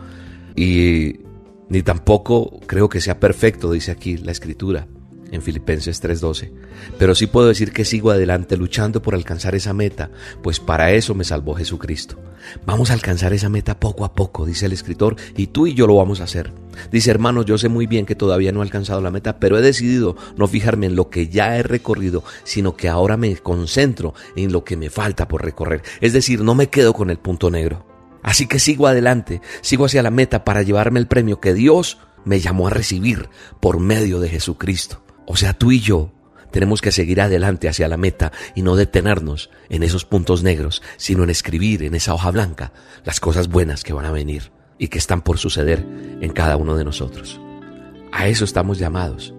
[0.54, 1.22] Y
[1.70, 4.86] ni tampoco creo que sea perfecto, dice aquí la escritura
[5.32, 6.51] en Filipenses 3:12.
[6.97, 10.09] Pero sí puedo decir que sigo adelante luchando por alcanzar esa meta,
[10.41, 12.17] pues para eso me salvó Jesucristo.
[12.65, 15.88] Vamos a alcanzar esa meta poco a poco, dice el escritor, y tú y yo
[15.88, 16.51] lo vamos a hacer.
[16.91, 19.61] Dice, hermanos, yo sé muy bien que todavía no he alcanzado la meta, pero he
[19.61, 24.51] decidido no fijarme en lo que ya he recorrido, sino que ahora me concentro en
[24.51, 25.84] lo que me falta por recorrer.
[26.01, 27.86] Es decir, no me quedo con el punto negro.
[28.21, 32.39] Así que sigo adelante, sigo hacia la meta para llevarme el premio que Dios me
[32.39, 35.05] llamó a recibir por medio de Jesucristo.
[35.28, 36.11] O sea, tú y yo
[36.51, 41.23] tenemos que seguir adelante hacia la meta y no detenernos en esos puntos negros, sino
[41.23, 42.71] en escribir en esa hoja blanca
[43.03, 45.86] las cosas buenas que van a venir y que están por suceder
[46.21, 47.39] en cada uno de nosotros.
[48.11, 49.34] A eso estamos llamados,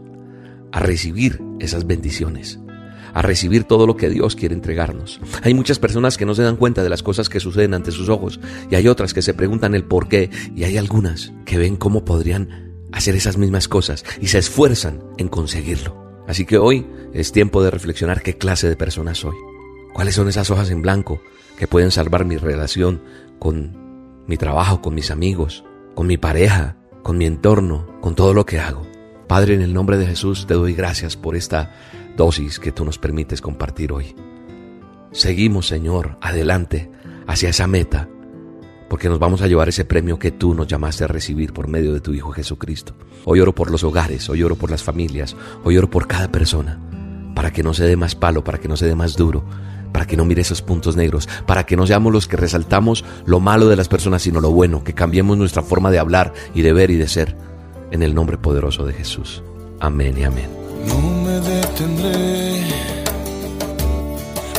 [0.73, 2.59] a recibir esas bendiciones,
[3.15, 5.19] a recibir todo lo que Dios quiere entregarnos.
[5.43, 8.11] Hay muchas personas que no se dan cuenta de las cosas que suceden ante sus
[8.11, 11.77] ojos y hay otras que se preguntan el por qué y hay algunas que ven
[11.77, 16.07] cómo podrían hacer esas mismas cosas y se esfuerzan en conseguirlo.
[16.27, 19.37] Así que hoy es tiempo de reflexionar qué clase de persona soy.
[19.95, 21.21] ¿Cuáles son esas hojas en blanco
[21.59, 23.03] que pueden salvar mi relación
[23.39, 25.65] con mi trabajo, con mis amigos,
[25.95, 28.87] con mi pareja, con mi entorno, con todo lo que hago?
[29.29, 31.75] Padre, en el nombre de Jesús te doy gracias por esta
[32.17, 34.15] dosis que tú nos permites compartir hoy.
[35.13, 36.91] Seguimos, Señor, adelante
[37.27, 38.09] hacia esa meta
[38.89, 41.93] porque nos vamos a llevar ese premio que tú nos llamaste a recibir por medio
[41.93, 42.95] de tu Hijo Jesucristo.
[43.25, 46.81] Hoy oro por los hogares, hoy oro por las familias, hoy oro por cada persona,
[47.35, 49.45] para que no se dé más palo, para que no se dé más duro,
[49.93, 53.41] para que no mire esos puntos negros, para que no seamos los que resaltamos lo
[53.41, 56.73] malo de las personas, sino lo bueno, que cambiemos nuestra forma de hablar y de
[56.73, 57.37] ver y de ser,
[57.91, 59.43] en el nombre poderoso de Jesús.
[59.81, 60.49] Amén y amén.
[60.87, 62.63] No me detendré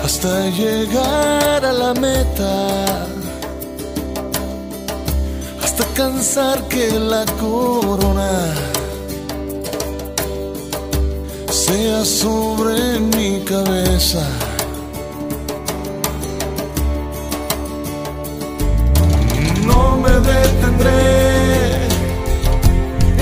[0.04, 3.08] hasta llegar a la meta
[5.68, 8.32] hasta cansar que la corona
[11.50, 12.78] sea sobre
[13.14, 14.24] mi cabeza.
[19.70, 21.04] No me detendré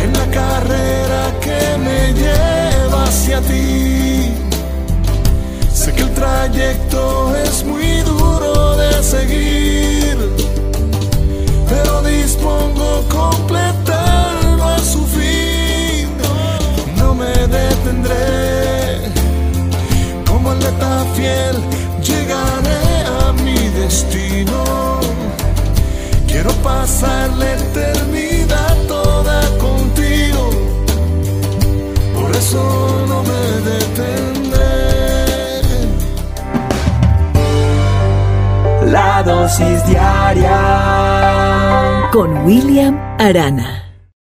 [0.04, 4.30] en la carrera que me lleva hacia ti.
[5.74, 7.35] Sé que el trayecto
[20.76, 21.56] atleta fiel,
[22.02, 25.00] llegaré a mi destino.
[26.28, 30.50] Quiero pasar la eternidad toda contigo,
[32.14, 34.66] por eso no me detendré.
[38.92, 40.60] La dosis diaria
[42.12, 43.85] con William Arana.